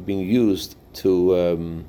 being 0.06 0.20
used 0.20 0.76
to 1.02 1.38
um, 1.38 1.86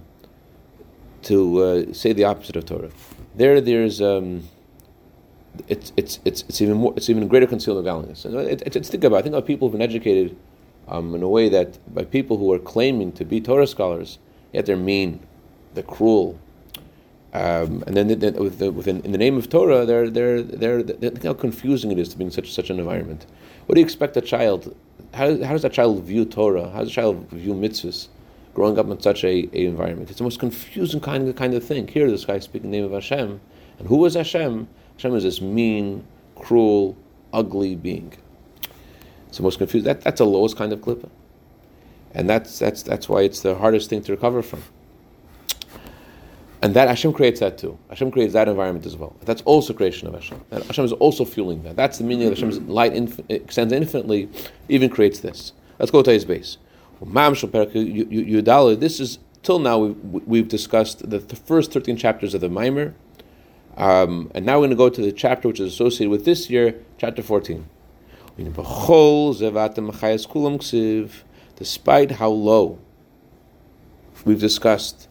to 1.22 1.62
uh, 1.62 1.92
say 1.92 2.12
the 2.12 2.24
opposite 2.24 2.56
of 2.56 2.66
Torah. 2.66 2.90
There, 3.34 3.60
there's 3.60 4.00
um, 4.00 4.48
it's 5.68 5.92
it's 5.96 6.20
it's 6.24 6.44
it's 6.48 6.60
even 6.60 6.76
more 6.78 6.94
it's 6.96 7.10
even 7.10 7.28
greater 7.28 7.46
concealment 7.46 7.86
of 7.86 7.92
godliness. 7.92 8.24
And 8.24 8.34
it, 8.36 8.62
it, 8.62 8.76
it's 8.76 8.88
think 8.88 9.04
about 9.04 9.18
I 9.18 9.22
think 9.22 9.34
about 9.34 9.46
people 9.46 9.68
who've 9.68 9.78
been 9.78 9.82
educated 9.82 10.36
um, 10.88 11.14
in 11.14 11.22
a 11.22 11.28
way 11.28 11.48
that 11.48 11.78
by 11.94 12.04
people 12.04 12.36
who 12.38 12.52
are 12.52 12.58
claiming 12.58 13.12
to 13.12 13.24
be 13.24 13.40
Torah 13.40 13.66
scholars, 13.66 14.18
yet 14.52 14.66
they're 14.66 14.76
mean, 14.76 15.20
they're 15.74 15.82
cruel, 15.82 16.38
um, 17.34 17.82
and 17.88 17.96
then, 17.96 18.06
with 18.36 18.58
the, 18.58 18.70
within, 18.70 19.00
in 19.00 19.10
the 19.10 19.18
name 19.18 19.36
of 19.36 19.50
Torah, 19.50 19.84
they're, 19.84 20.08
they're, 20.08 20.40
they're, 20.40 20.84
they're, 20.84 21.12
how 21.24 21.34
confusing 21.34 21.90
it 21.90 21.98
is 21.98 22.08
to 22.10 22.16
be 22.16 22.24
in 22.24 22.30
such, 22.30 22.52
such 22.52 22.70
an 22.70 22.78
environment. 22.78 23.26
What 23.66 23.74
do 23.74 23.80
you 23.80 23.84
expect 23.84 24.16
a 24.16 24.20
child, 24.20 24.76
how, 25.14 25.28
how 25.44 25.52
does 25.52 25.62
that 25.62 25.72
child 25.72 26.02
view 26.02 26.24
Torah? 26.24 26.70
How 26.70 26.80
does 26.80 26.88
a 26.88 26.92
child 26.92 27.28
view 27.30 27.54
mitzvahs 27.54 28.08
growing 28.52 28.78
up 28.78 28.88
in 28.88 29.00
such 29.00 29.24
a, 29.24 29.48
a 29.52 29.64
environment? 29.66 30.10
It's 30.10 30.18
the 30.18 30.24
most 30.24 30.40
confusing 30.40 31.00
kind 31.00 31.28
of, 31.28 31.36
kind 31.36 31.54
of 31.54 31.64
thing. 31.64 31.86
Here, 31.88 32.10
this 32.10 32.24
guy 32.24 32.38
speaking 32.40 32.70
the 32.70 32.76
name 32.76 32.84
of 32.84 32.92
Hashem. 32.92 33.40
And 33.78 33.88
who 33.88 33.96
was 33.96 34.14
Hashem? 34.14 34.68
Hashem 34.96 35.14
is 35.14 35.22
this 35.22 35.40
mean, 35.40 36.04
cruel, 36.36 36.96
ugly 37.32 37.76
being. 37.76 38.12
It's 39.28 39.38
the 39.38 39.42
most 39.42 39.58
confusing. 39.58 39.86
That, 39.86 40.02
that's 40.02 40.18
the 40.18 40.26
lowest 40.26 40.56
kind 40.56 40.72
of 40.72 40.82
clip. 40.82 41.08
And 42.12 42.28
that's, 42.28 42.58
that's, 42.58 42.82
that's 42.82 43.08
why 43.08 43.22
it's 43.22 43.40
the 43.40 43.54
hardest 43.54 43.90
thing 43.90 44.02
to 44.02 44.12
recover 44.12 44.42
from. 44.42 44.62
And 46.64 46.72
that 46.72 46.88
Hashem 46.88 47.12
creates 47.12 47.40
that 47.40 47.58
too. 47.58 47.78
Hashem 47.90 48.10
creates 48.10 48.32
that 48.32 48.48
environment 48.48 48.86
as 48.86 48.96
well. 48.96 49.14
That's 49.26 49.42
also 49.42 49.74
creation 49.74 50.08
of 50.08 50.14
Hashem. 50.14 50.40
And 50.50 50.64
Hashem 50.64 50.86
is 50.86 50.92
also 50.92 51.26
fueling 51.26 51.62
that. 51.64 51.76
That's 51.76 51.98
the 51.98 52.04
meaning 52.04 52.26
of 52.26 52.32
Hashem's 52.32 52.58
light 52.62 52.94
inf- 52.94 53.20
extends 53.28 53.70
infinitely, 53.70 54.30
even 54.70 54.88
creates 54.88 55.20
this. 55.20 55.52
Let's 55.78 55.90
go 55.90 56.02
to 56.02 56.10
his 56.10 56.24
base. 56.24 56.56
This 57.02 59.00
is 59.00 59.18
till 59.42 59.58
now 59.58 59.78
we've, 59.78 59.96
we've 60.26 60.48
discussed 60.48 61.10
the, 61.10 61.20
first 61.20 61.70
thirteen 61.70 61.98
chapters 61.98 62.32
of 62.32 62.40
the 62.40 62.48
Maimer, 62.48 62.94
um, 63.76 64.30
and 64.34 64.46
now 64.46 64.54
we're 64.54 64.68
going 64.68 64.70
to 64.70 64.76
go 64.76 64.88
to 64.88 65.02
the 65.02 65.12
chapter 65.12 65.48
which 65.48 65.60
is 65.60 65.70
associated 65.70 66.10
with 66.10 66.24
this 66.24 66.48
year, 66.48 66.80
chapter 66.96 67.22
fourteen. 67.22 67.68
Despite 71.56 72.10
how 72.12 72.30
low 72.30 72.78
we've 74.24 74.40
discussed 74.40 75.08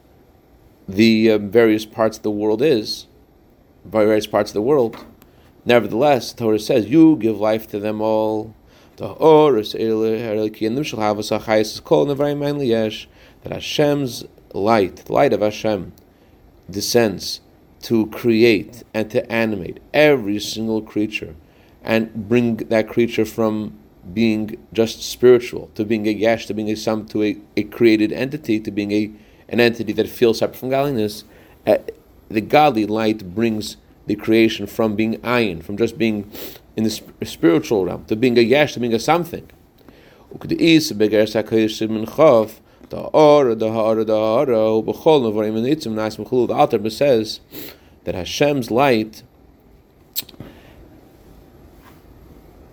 the 0.88 1.30
uh, 1.30 1.38
various 1.38 1.84
parts 1.84 2.16
of 2.18 2.22
the 2.22 2.30
world 2.30 2.62
is, 2.62 3.06
various 3.84 4.26
parts 4.26 4.50
of 4.50 4.54
the 4.54 4.62
world. 4.62 5.04
Nevertheless, 5.64 6.32
the 6.32 6.38
Torah 6.44 6.58
says, 6.58 6.86
You 6.86 7.16
give 7.16 7.38
life 7.38 7.66
to 7.68 7.78
them 7.78 8.00
all. 8.00 8.54
That 8.96 9.16
Hashem's 13.50 14.24
light, 14.52 14.96
the 14.96 15.12
light 15.12 15.32
of 15.32 15.40
Hashem, 15.40 15.92
descends 16.70 17.40
to 17.82 18.06
create 18.06 18.82
and 18.94 19.10
to 19.10 19.30
animate 19.30 19.80
every 19.92 20.38
single 20.38 20.80
creature 20.80 21.34
and 21.82 22.28
bring 22.28 22.56
that 22.56 22.88
creature 22.88 23.24
from 23.24 23.78
being 24.12 24.56
just 24.72 25.02
spiritual 25.02 25.70
to 25.74 25.84
being 25.84 26.06
a 26.06 26.10
yesh, 26.10 26.46
to 26.46 26.54
being 26.54 26.70
a 26.70 26.76
sum, 26.76 27.06
to 27.06 27.22
a, 27.22 27.36
a 27.56 27.64
created 27.64 28.12
entity, 28.12 28.60
to 28.60 28.70
being 28.70 28.92
a 28.92 29.10
an 29.48 29.60
entity 29.60 29.92
that 29.92 30.08
feels 30.08 30.38
separate 30.38 30.58
from 30.58 30.70
godliness, 30.70 31.24
uh, 31.66 31.78
the 32.28 32.40
godly 32.40 32.86
light 32.86 33.34
brings 33.34 33.76
the 34.06 34.14
creation 34.14 34.66
from 34.66 34.96
being 34.96 35.16
ayin, 35.18 35.62
from 35.62 35.76
just 35.76 35.96
being 35.98 36.30
in 36.76 36.84
the 36.84 36.90
spiritual 37.24 37.84
realm, 37.84 38.04
to 38.06 38.16
being 38.16 38.36
a 38.38 38.42
yesh, 38.42 38.74
to 38.74 38.80
being 38.80 38.94
a 38.94 38.98
something. 38.98 39.48
The 40.30 40.48
Alter 46.50 46.90
says 46.90 47.40
that 48.04 48.14
Hashem's 48.14 48.70
light 48.70 49.22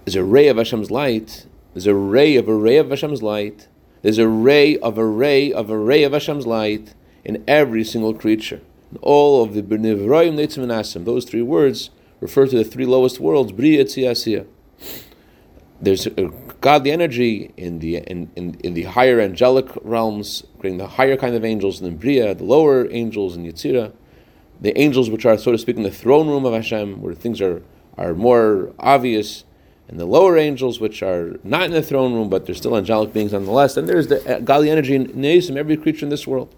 is 0.05 0.15
a 0.15 0.23
ray 0.23 0.47
of 0.47 0.57
Hashem's 0.57 0.91
light, 0.91 1.45
is 1.75 1.88
a 1.88 1.95
ray 1.95 2.36
of 2.36 2.47
a 2.47 2.55
ray 2.55 2.77
of 2.77 2.89
Hashem's 2.89 3.21
light 3.21 3.67
there's 4.01 4.17
a 4.17 4.27
ray 4.27 4.77
of 4.77 4.97
a 4.97 5.05
ray 5.05 5.51
of 5.51 5.69
a 5.69 5.77
ray 5.77 6.03
of 6.03 6.13
Hashem's 6.13 6.47
light 6.47 6.93
in 7.23 7.43
every 7.47 7.83
single 7.83 8.13
creature. 8.13 8.61
In 8.91 8.97
all 9.01 9.43
of 9.43 9.53
the 9.53 9.61
B'nivroim 9.61 10.35
Neitzim 10.35 10.63
and 10.63 10.71
Asim, 10.71 11.05
those 11.05 11.25
three 11.25 11.41
words 11.41 11.91
refer 12.19 12.47
to 12.47 12.57
the 12.57 12.63
three 12.63 12.85
lowest 12.85 13.19
worlds, 13.19 13.51
Bria, 13.51 13.85
Tziyasiyah. 13.85 14.45
There's 15.79 16.05
a 16.05 16.31
godly 16.61 16.91
energy 16.91 17.51
in 17.57 17.79
the 17.79 17.97
in, 17.97 18.29
in, 18.35 18.55
in 18.63 18.73
the 18.73 18.83
higher 18.83 19.19
angelic 19.19 19.67
realms, 19.81 20.43
creating 20.59 20.77
the 20.77 20.87
higher 20.87 21.17
kind 21.17 21.35
of 21.35 21.43
angels, 21.43 21.81
and 21.81 21.87
in 21.87 21.97
Bria, 21.97 22.35
the 22.35 22.43
lower 22.43 22.87
angels 22.91 23.35
in 23.35 23.43
Yetzirah, 23.43 23.91
the 24.59 24.77
angels 24.79 25.09
which 25.09 25.25
are, 25.25 25.37
so 25.37 25.51
to 25.51 25.57
speak, 25.57 25.77
in 25.77 25.83
the 25.83 25.91
throne 25.91 26.27
room 26.27 26.45
of 26.45 26.53
Hashem, 26.53 27.01
where 27.01 27.15
things 27.15 27.41
are, 27.41 27.63
are 27.97 28.13
more 28.13 28.73
obvious, 28.77 29.43
and 29.91 29.99
the 29.99 30.06
lower 30.06 30.38
angels, 30.38 30.80
which 30.80 31.04
are 31.04 31.38
not 31.43 31.63
in 31.63 31.71
the 31.71 31.84
throne 31.84 32.13
room, 32.13 32.30
but 32.30 32.45
they're 32.45 32.56
still 32.56 32.77
angelic 32.77 33.12
beings 33.12 33.34
nonetheless. 33.34 33.75
And 33.75 33.89
there's 33.89 34.08
the 34.08 34.38
uh, 34.38 34.39
godly 34.39 34.71
energy 34.71 34.95
in 34.95 35.08
Nesim, 35.08 35.58
every 35.58 35.75
creature 35.75 36.06
in 36.06 36.10
this 36.10 36.25
world. 36.25 36.56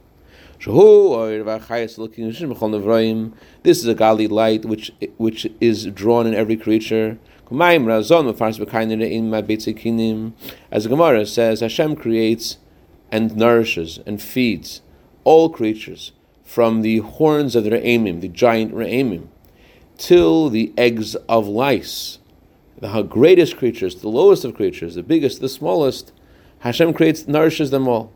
This 3.64 3.80
is 3.80 3.88
a 3.88 3.96
godly 3.96 4.28
light 4.28 4.66
which 4.66 4.92
which 5.18 5.48
is 5.60 5.86
drawn 5.88 6.28
in 6.28 6.36
every 6.36 6.56
creature. 6.56 7.18
As 7.52 7.68
the 7.68 7.74
Gemara 10.90 11.26
says, 11.26 11.60
Hashem 11.60 11.96
creates 11.98 12.58
and 13.12 13.36
nourishes 13.36 14.00
and 14.06 14.22
feeds 14.22 14.82
all 15.24 15.50
creatures 15.50 16.12
from 16.44 16.82
the 16.82 17.00
horns 17.00 17.56
of 17.56 17.64
the 17.64 17.72
Re'emim, 17.72 18.22
the 18.22 18.28
giant 18.28 18.74
Re'emim, 18.74 19.28
till 19.98 20.50
the 20.50 20.74
eggs 20.78 21.16
of 21.28 21.48
lice 21.48 22.20
the 22.84 23.02
greatest 23.04 23.56
creatures, 23.56 24.02
the 24.02 24.10
lowest 24.10 24.44
of 24.44 24.54
creatures, 24.54 24.96
the 24.96 25.04
biggest, 25.04 25.40
the 25.40 25.48
smallest, 25.48 26.12
Hashem 26.60 26.94
creates, 26.94 27.28
nourishes 27.28 27.72
them 27.72 27.88
all. 27.88 28.12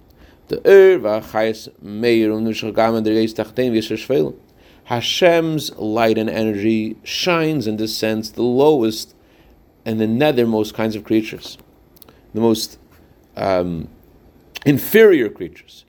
Hashem's 4.86 5.74
light 5.78 6.18
and 6.18 6.30
energy 6.30 6.98
shines 7.04 7.66
and 7.66 7.78
descends 7.78 8.34
the 8.34 8.44
lowest 8.44 9.16
and 9.86 10.02
the 10.02 10.06
nethermost 10.06 10.74
kinds 10.74 10.98
of 10.98 11.06
creatures, 11.06 11.58
the 12.34 12.42
most 12.42 12.78
um, 13.38 13.88
inferior 14.66 15.30
creatures 15.30 15.86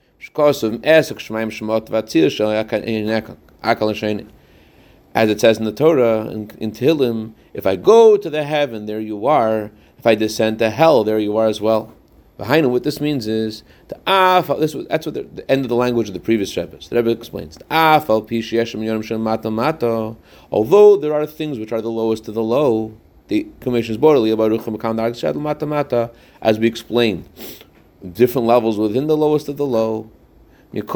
as 5.18 5.28
it 5.30 5.40
says 5.40 5.58
in 5.58 5.64
the 5.64 5.72
Torah 5.72 6.28
in, 6.28 6.48
in 6.60 6.70
Tehillim, 6.70 7.32
if 7.52 7.66
I 7.66 7.74
go 7.74 8.16
to 8.16 8.30
the 8.30 8.44
heaven, 8.44 8.86
there 8.86 9.00
you 9.00 9.26
are. 9.26 9.72
If 9.98 10.06
I 10.06 10.14
descend 10.14 10.60
to 10.60 10.70
hell, 10.70 11.02
there 11.02 11.18
you 11.18 11.36
are 11.36 11.48
as 11.48 11.60
well. 11.60 11.92
Behind 12.36 12.70
what 12.70 12.84
this 12.84 13.00
means 13.00 13.26
is 13.26 13.64
the 13.88 13.98
af. 14.06 14.46
This 14.60 14.76
that's 14.88 15.06
what 15.06 15.16
the, 15.16 15.50
end 15.50 15.64
of 15.64 15.70
the 15.70 15.74
language 15.74 16.06
of 16.06 16.14
the 16.14 16.20
previous 16.20 16.56
Rebbe. 16.56 16.78
The 16.88 16.94
Rebbe 16.94 17.10
explains 17.10 17.56
the 17.56 17.64
af 17.68 18.08
Although 20.52 20.96
there 20.96 21.14
are 21.14 21.26
things 21.26 21.58
which 21.58 21.72
are 21.72 21.80
the 21.80 21.90
lowest 21.90 22.28
of 22.28 22.34
the 22.34 22.42
low, 22.44 22.96
the 23.26 23.48
commission 23.58 23.90
is 23.90 23.98
bodily 23.98 24.30
as 26.40 26.60
we 26.60 26.68
explained, 26.68 27.28
different 28.12 28.46
levels 28.46 28.78
within 28.78 29.08
the 29.08 29.16
lowest 29.16 29.48
of 29.48 29.56
the 29.56 29.66
low. 29.66 30.08
And 30.70 30.86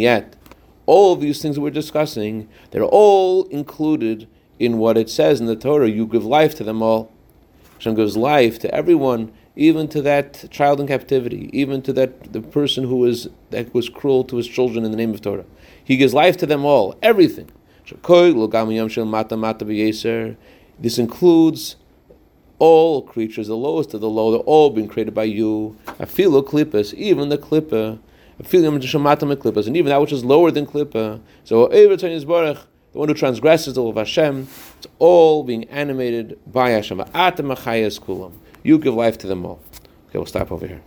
yet, 0.00 0.36
all 0.90 1.14
these 1.14 1.40
things 1.40 1.54
that 1.54 1.60
we're 1.60 1.70
discussing, 1.70 2.48
they're 2.72 2.82
all 2.82 3.44
included 3.44 4.26
in 4.58 4.76
what 4.76 4.98
it 4.98 5.08
says 5.08 5.38
in 5.38 5.46
the 5.46 5.54
Torah. 5.54 5.88
You 5.88 6.04
give 6.04 6.24
life 6.24 6.56
to 6.56 6.64
them 6.64 6.82
all. 6.82 7.12
Hashem 7.74 7.94
gives 7.94 8.16
life 8.16 8.58
to 8.58 8.74
everyone, 8.74 9.32
even 9.54 9.86
to 9.86 10.02
that 10.02 10.50
child 10.50 10.80
in 10.80 10.88
captivity, 10.88 11.48
even 11.52 11.80
to 11.82 11.92
that 11.92 12.32
the 12.32 12.40
person 12.40 12.82
who 12.84 12.96
was 12.96 13.28
that 13.50 13.72
was 13.72 13.88
cruel 13.88 14.24
to 14.24 14.36
his 14.36 14.48
children 14.48 14.84
in 14.84 14.90
the 14.90 14.96
name 14.96 15.14
of 15.14 15.22
Torah. 15.22 15.44
He 15.84 15.96
gives 15.96 16.12
life 16.12 16.36
to 16.38 16.46
them 16.46 16.64
all, 16.64 16.98
everything. 17.02 17.48
This 20.80 20.98
includes 20.98 21.76
all 22.58 23.02
creatures, 23.02 23.46
the 23.46 23.56
lowest 23.56 23.94
of 23.94 24.00
the 24.00 24.10
low, 24.10 24.32
they're 24.32 24.40
all 24.40 24.70
being 24.70 24.88
created 24.88 25.14
by 25.14 25.24
you. 25.24 25.76
Afilu 26.00 26.44
klippas, 26.44 26.92
even 26.94 27.28
the 27.28 27.38
klippa. 27.38 28.00
And 28.42 29.76
even 29.76 29.90
that 29.90 30.00
which 30.00 30.12
is 30.12 30.24
lower 30.24 30.50
than 30.50 30.66
klippa. 30.66 31.20
So 31.44 31.68
the 31.68 32.98
one 32.98 33.08
who 33.08 33.14
transgresses 33.14 33.74
the 33.74 33.82
law 33.82 33.90
of 33.90 33.96
Hashem, 33.96 34.48
it's 34.78 34.86
all 34.98 35.44
being 35.44 35.64
animated 35.64 36.38
by 36.46 36.70
Hashem. 36.70 36.98
kulam. 36.98 38.32
You 38.62 38.78
give 38.78 38.94
life 38.94 39.18
to 39.18 39.26
them 39.26 39.44
all. 39.44 39.60
Okay, 40.08 40.18
we'll 40.18 40.26
stop 40.26 40.50
over 40.50 40.66
here. 40.66 40.80